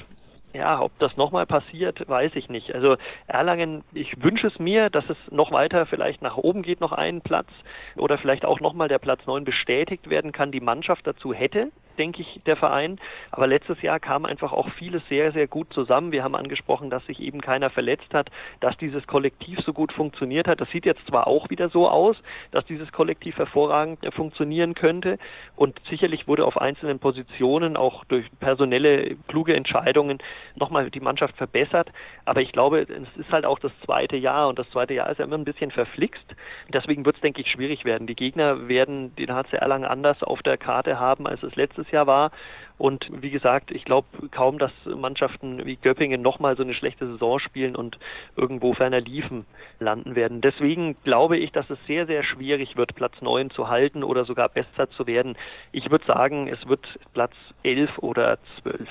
[0.54, 2.74] ja, ob das nochmal passiert, weiß ich nicht.
[2.74, 2.96] Also
[3.26, 7.22] Erlangen, ich wünsche es mir, dass es noch weiter vielleicht nach oben geht, noch einen
[7.22, 7.48] Platz
[7.96, 12.22] oder vielleicht auch nochmal der Platz 9 bestätigt werden kann, die Mannschaft dazu hätte, denke
[12.22, 12.98] ich, der Verein.
[13.30, 16.12] Aber letztes Jahr kam einfach auch vieles sehr, sehr gut zusammen.
[16.12, 18.30] Wir haben angesprochen, dass sich eben keiner verletzt hat,
[18.60, 20.60] dass dieses Kollektiv so gut funktioniert hat.
[20.60, 22.16] Das sieht jetzt zwar auch wieder so aus,
[22.50, 25.18] dass dieses Kollektiv hervorragend funktionieren könnte
[25.56, 30.18] und sicherlich wurde auf einzelnen Positionen auch durch personelle kluge Entscheidungen
[30.56, 31.90] nochmal die Mannschaft verbessert.
[32.24, 35.18] Aber ich glaube, es ist halt auch das zweite Jahr und das zweite Jahr ist
[35.18, 36.24] ja immer ein bisschen verflixt.
[36.72, 38.06] Deswegen wird es, denke ich, schwierig werden.
[38.06, 41.92] Die Gegner werden den HCR lang anders auf der Karte haben, als es letztes letztes
[41.92, 42.30] Jahr war.
[42.78, 47.38] Und wie gesagt, ich glaube kaum, dass Mannschaften wie Göppingen nochmal so eine schlechte Saison
[47.38, 47.96] spielen und
[48.36, 49.44] irgendwo ferner liefen
[49.78, 50.40] landen werden.
[50.40, 54.48] Deswegen glaube ich, dass es sehr, sehr schwierig wird, Platz 9 zu halten oder sogar
[54.48, 55.36] besser zu werden.
[55.70, 58.88] Ich würde sagen, es wird Platz 11 oder 12.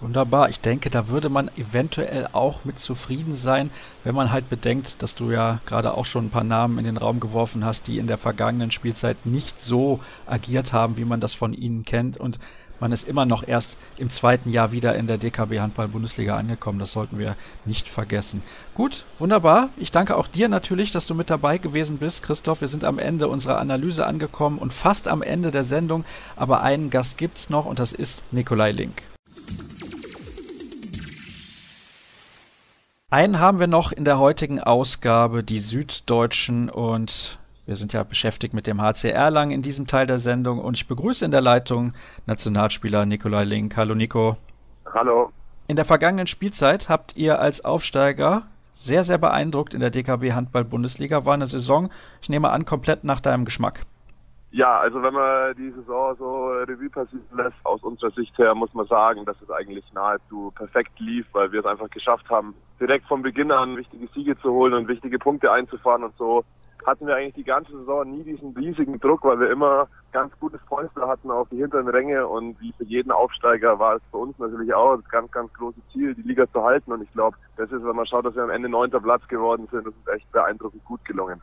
[0.00, 0.48] Wunderbar.
[0.48, 3.70] Ich denke, da würde man eventuell auch mit zufrieden sein,
[4.02, 6.96] wenn man halt bedenkt, dass du ja gerade auch schon ein paar Namen in den
[6.96, 11.34] Raum geworfen hast, die in der vergangenen Spielzeit nicht so agiert haben, wie man das
[11.34, 12.16] von ihnen kennt.
[12.16, 12.38] Und
[12.80, 16.78] man ist immer noch erst im zweiten Jahr wieder in der DKB Handball Bundesliga angekommen.
[16.78, 17.36] Das sollten wir
[17.66, 18.40] nicht vergessen.
[18.74, 19.68] Gut, wunderbar.
[19.76, 22.62] Ich danke auch dir natürlich, dass du mit dabei gewesen bist, Christoph.
[22.62, 26.06] Wir sind am Ende unserer Analyse angekommen und fast am Ende der Sendung.
[26.36, 29.09] Aber einen Gast gibt's noch und das ist Nikolai Link.
[33.12, 38.54] Einen haben wir noch in der heutigen Ausgabe, die Süddeutschen und wir sind ja beschäftigt
[38.54, 41.92] mit dem HC Erlangen in diesem Teil der Sendung und ich begrüße in der Leitung
[42.26, 43.76] Nationalspieler Nikolai Link.
[43.76, 44.36] Hallo Nico.
[44.94, 45.32] Hallo.
[45.66, 48.44] In der vergangenen Spielzeit habt ihr als Aufsteiger
[48.74, 51.24] sehr, sehr beeindruckt in der DKB Handball Bundesliga.
[51.24, 51.90] War eine Saison,
[52.22, 53.86] ich nehme an, komplett nach deinem Geschmack.
[54.52, 58.74] Ja, also wenn man die Saison so Revue passieren lässt, aus unserer Sicht her, muss
[58.74, 63.06] man sagen, dass es eigentlich nahezu perfekt lief, weil wir es einfach geschafft haben, direkt
[63.06, 66.44] von Beginn an wichtige Siege zu holen und wichtige Punkte einzufahren und so
[66.84, 70.60] hatten wir eigentlich die ganze Saison nie diesen riesigen Druck, weil wir immer ganz gutes
[70.66, 74.36] Polster hatten auf die hinteren Ränge und wie für jeden Aufsteiger war es für uns
[74.38, 77.70] natürlich auch das ganz, ganz große Ziel, die Liga zu halten und ich glaube, das
[77.70, 80.32] ist, wenn man schaut, dass wir am Ende neunter Platz geworden sind, das ist echt
[80.32, 81.40] beeindruckend gut gelungen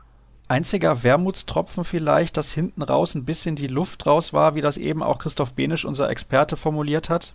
[0.47, 5.03] einziger Wermutstropfen vielleicht, dass hinten raus ein bisschen die Luft raus war, wie das eben
[5.03, 7.33] auch Christoph Benisch, unser Experte, formuliert hat?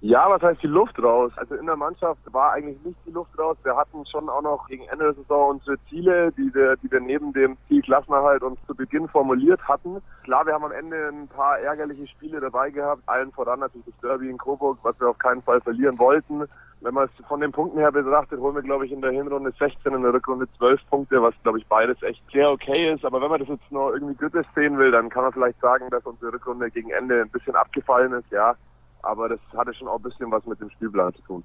[0.00, 1.32] Ja, was heißt die Luft raus?
[1.34, 3.56] Also in der Mannschaft war eigentlich nicht die Luft raus.
[3.64, 7.00] Wir hatten schon auch noch gegen Ende der Saison unsere Ziele, die wir, die wir
[7.00, 10.00] neben dem Ziel Klassenerhalt uns zu Beginn formuliert hatten.
[10.22, 13.02] Klar, wir haben am Ende ein paar ärgerliche Spiele dabei gehabt.
[13.06, 16.44] Allen voran natürlich das Derby in Coburg, was wir auf keinen Fall verlieren wollten.
[16.80, 19.52] Wenn man es von den Punkten her betrachtet, holen wir, glaube ich, in der Hinrunde
[19.58, 23.04] 16, in der Rückrunde 12 Punkte, was, glaube ich, beides echt sehr okay ist.
[23.04, 25.90] Aber wenn man das jetzt noch irgendwie kritisch sehen will, dann kann man vielleicht sagen,
[25.90, 28.54] dass unsere Rückrunde gegen Ende ein bisschen abgefallen ist, ja.
[29.08, 31.44] Aber das hatte schon auch ein bisschen was mit dem Spielplan zu tun.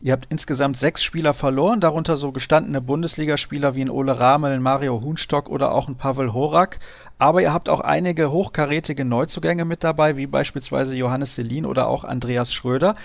[0.00, 4.62] Ihr habt insgesamt sechs Spieler verloren, darunter so gestandene Bundesligaspieler wie ein Ole Ramel, ein
[4.62, 6.78] Mario Huhnstock oder auch ein Pavel Horak.
[7.18, 12.04] Aber ihr habt auch einige hochkarätige Neuzugänge mit dabei, wie beispielsweise Johannes Selin oder auch
[12.04, 12.96] Andreas Schröder.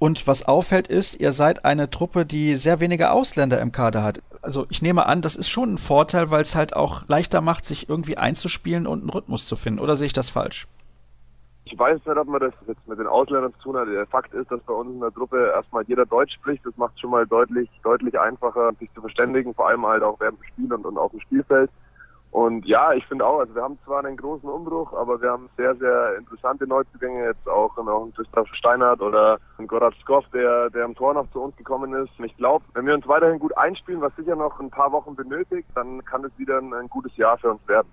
[0.00, 4.20] Und was auffällt ist, ihr seid eine Truppe, die sehr wenige Ausländer im Kader hat.
[4.42, 7.64] Also ich nehme an, das ist schon ein Vorteil, weil es halt auch leichter macht,
[7.64, 9.78] sich irgendwie einzuspielen und einen Rhythmus zu finden.
[9.78, 10.66] Oder sehe ich das falsch?
[11.74, 13.88] Ich weiß nicht, ob man das jetzt mit den Ausländern zu tun hat.
[13.88, 16.64] Der Fakt ist, dass bei uns in der Truppe erstmal jeder Deutsch spricht.
[16.64, 20.38] Das macht schon mal deutlich, deutlich einfacher, sich zu verständigen, vor allem halt auch während
[20.38, 21.68] dem Spiel und, und auf dem Spielfeld.
[22.30, 25.48] Und ja, ich finde auch, also wir haben zwar einen großen Umbruch, aber wir haben
[25.56, 30.94] sehr, sehr interessante Neuzugänge, jetzt auch noch Christoph Steinhardt oder Gorat Skoff, der, der im
[30.94, 32.16] Tor noch zu uns gekommen ist.
[32.16, 35.16] Und ich glaube, wenn wir uns weiterhin gut einspielen, was sicher noch ein paar Wochen
[35.16, 37.88] benötigt, dann kann es wieder ein, ein gutes Jahr für uns werden.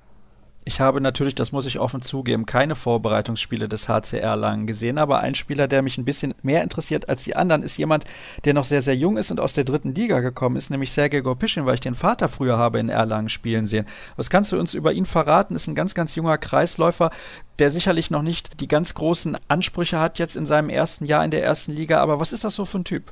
[0.64, 5.20] Ich habe natürlich, das muss ich offen zugeben, keine Vorbereitungsspiele des HCR lang gesehen, aber
[5.20, 8.05] ein Spieler, der mich ein bisschen mehr interessiert als die anderen, ist jemand,
[8.45, 11.22] der noch sehr, sehr jung ist und aus der dritten Liga gekommen ist, nämlich Sergei
[11.22, 13.88] Gorpischin, weil ich den Vater früher habe in Erlangen spielen sehen.
[14.18, 15.55] Was kannst du uns über ihn verraten?
[15.55, 17.09] Ist ein ganz, ganz junger Kreisläufer,
[17.57, 21.32] der sicherlich noch nicht die ganz großen Ansprüche hat jetzt in seinem ersten Jahr in
[21.32, 23.12] der ersten Liga, aber was ist das so für ein Typ?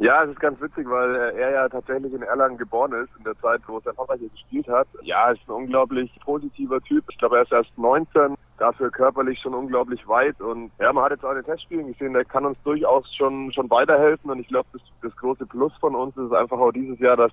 [0.00, 3.38] Ja, es ist ganz witzig, weil er ja tatsächlich in Erlangen geboren ist, in der
[3.38, 4.88] Zeit, wo sein Vater hier gespielt hat.
[5.02, 7.04] Ja, ist ein unglaublich positiver Typ.
[7.10, 10.40] Ich glaube, er ist erst 19, dafür körperlich schon unglaublich weit.
[10.40, 13.52] Und ja, man hat jetzt auch in den Testspielen gesehen, der kann uns durchaus schon,
[13.52, 14.30] schon weiterhelfen.
[14.30, 17.32] Und ich glaube, das, das große Plus von uns ist einfach auch dieses Jahr, dass,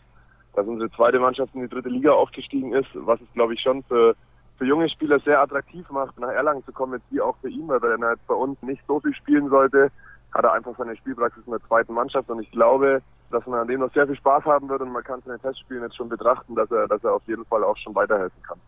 [0.54, 3.82] dass unsere zweite Mannschaft in die dritte Liga aufgestiegen ist, was es, glaube ich, schon
[3.84, 4.14] für,
[4.58, 7.70] für junge Spieler sehr attraktiv macht, nach Erlangen zu kommen, jetzt wie auch für ihn,
[7.70, 9.90] weil er jetzt bei uns nicht so viel spielen sollte
[10.38, 13.68] hat er einfach seine Spielpraxis in der zweiten Mannschaft und ich glaube, dass man an
[13.68, 15.98] dem noch sehr viel Spaß haben wird und man kann es in den Testspielen jetzt
[15.98, 18.60] schon betrachten, dass er, dass er auf jeden Fall auch schon weiterhelfen kann.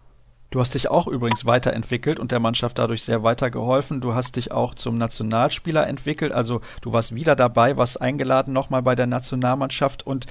[0.49, 4.01] Du hast dich auch übrigens weiterentwickelt und der Mannschaft dadurch sehr weitergeholfen.
[4.01, 8.81] Du hast dich auch zum Nationalspieler entwickelt, also du warst wieder dabei, warst eingeladen nochmal
[8.81, 10.25] bei der Nationalmannschaft und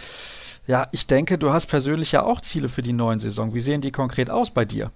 [0.66, 3.54] ja, ich denke, du hast persönlich ja auch Ziele für die neuen Saison.
[3.54, 4.90] Wie sehen die konkret aus bei dir?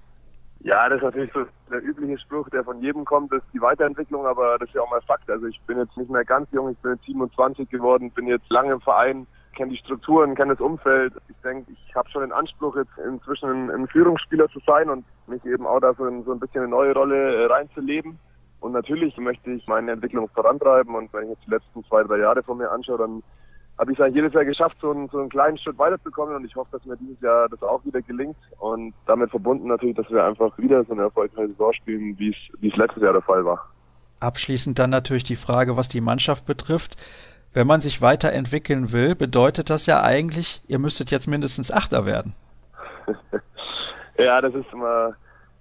[0.64, 4.26] Ja, das ist natürlich so der übliche Spruch, der von jedem kommt, ist die Weiterentwicklung,
[4.26, 5.28] aber das ist ja auch mal Fakt.
[5.28, 8.48] Also ich bin jetzt nicht mehr ganz jung, ich bin jetzt 27 geworden, bin jetzt
[8.48, 11.14] lange im Verein, kenne die Strukturen, kenne das Umfeld.
[11.28, 15.04] Ich denke, ich habe schon den Anspruch, jetzt inzwischen ein, ein, Führungsspieler zu sein und
[15.26, 18.20] mich eben auch da so, in, so ein bisschen eine neue Rolle äh, reinzuleben.
[18.60, 22.18] Und natürlich möchte ich meine Entwicklung vorantreiben und wenn ich jetzt die letzten zwei, drei
[22.18, 23.24] Jahre von mir anschaue, dann
[23.78, 26.54] habe ich es jedes Jahr geschafft, so einen, so einen kleinen Schritt weiterzukommen und ich
[26.54, 30.24] hoffe, dass mir dieses Jahr das auch wieder gelingt und damit verbunden natürlich, dass wir
[30.24, 33.44] einfach wieder so eine erfolgreiche Saison spielen, wie es, wie es letztes Jahr der Fall
[33.44, 33.68] war.
[34.20, 36.96] Abschließend dann natürlich die Frage, was die Mannschaft betrifft.
[37.54, 42.34] Wenn man sich weiterentwickeln will, bedeutet das ja eigentlich, ihr müsstet jetzt mindestens Achter werden.
[44.18, 45.14] ja, das ist immer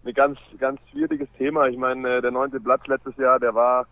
[0.05, 1.67] ein ganz, ganz schwieriges Thema.
[1.67, 3.87] Ich meine, äh, der neunte Platz letztes Jahr, der war,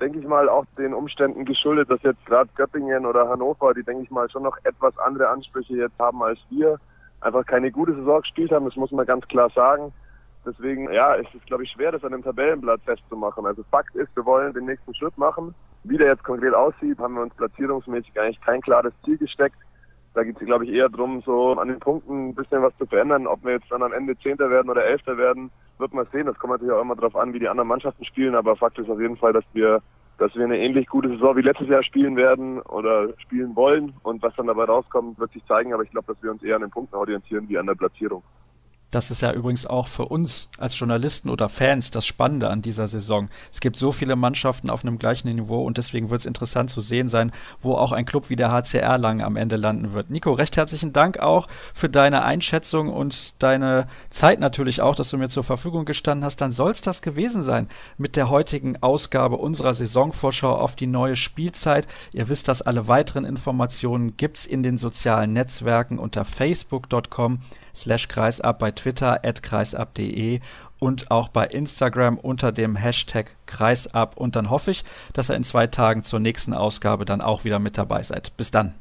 [0.00, 4.04] denke ich mal, auch den Umständen geschuldet, dass jetzt gerade Göppingen oder Hannover, die, denke
[4.04, 6.78] ich mal, schon noch etwas andere Ansprüche jetzt haben als wir,
[7.20, 9.92] einfach keine gute Saison gespielt haben, das muss man ganz klar sagen.
[10.44, 13.44] Deswegen, ja, ist es, glaube ich, schwer, das an dem Tabellenblatt festzumachen.
[13.44, 15.54] Also Fakt ist, wir wollen den nächsten Schritt machen.
[15.84, 19.56] Wie der jetzt konkret aussieht, haben wir uns platzierungsmäßig eigentlich kein klares Ziel gesteckt.
[20.14, 22.86] Da geht es, glaube ich, eher darum, so an den Punkten ein bisschen was zu
[22.86, 23.26] verändern.
[23.28, 26.26] Ob wir jetzt dann am Ende Zehnter werden oder Elfter werden, wird man sehen.
[26.26, 28.34] Das kommt natürlich auch immer darauf an, wie die anderen Mannschaften spielen.
[28.34, 29.80] Aber Fakt ist auf jeden Fall, dass wir,
[30.18, 33.94] dass wir eine ähnlich gute Saison wie letztes Jahr spielen werden oder spielen wollen.
[34.02, 35.72] Und was dann dabei rauskommt, wird sich zeigen.
[35.72, 38.24] Aber ich glaube, dass wir uns eher an den Punkten orientieren wie an der Platzierung.
[38.90, 42.88] Das ist ja übrigens auch für uns als Journalisten oder Fans das Spannende an dieser
[42.88, 43.28] Saison.
[43.52, 46.80] Es gibt so viele Mannschaften auf einem gleichen Niveau und deswegen wird es interessant zu
[46.80, 47.30] sehen sein,
[47.62, 50.10] wo auch ein Club wie der HCR lang am Ende landen wird.
[50.10, 55.18] Nico, recht herzlichen Dank auch für deine Einschätzung und deine Zeit natürlich auch, dass du
[55.18, 56.40] mir zur Verfügung gestanden hast.
[56.40, 61.14] Dann soll es das gewesen sein mit der heutigen Ausgabe unserer Saisonvorschau auf die neue
[61.14, 61.86] Spielzeit.
[62.12, 67.38] Ihr wisst, dass alle weiteren Informationen gibt's in den sozialen Netzwerken unter facebook.com
[67.74, 70.40] slash kreisab, bei Twitter at kreisab.de
[70.78, 74.16] und auch bei Instagram unter dem Hashtag kreisab.
[74.16, 77.58] Und dann hoffe ich, dass ihr in zwei Tagen zur nächsten Ausgabe dann auch wieder
[77.58, 78.36] mit dabei seid.
[78.36, 78.74] Bis dann.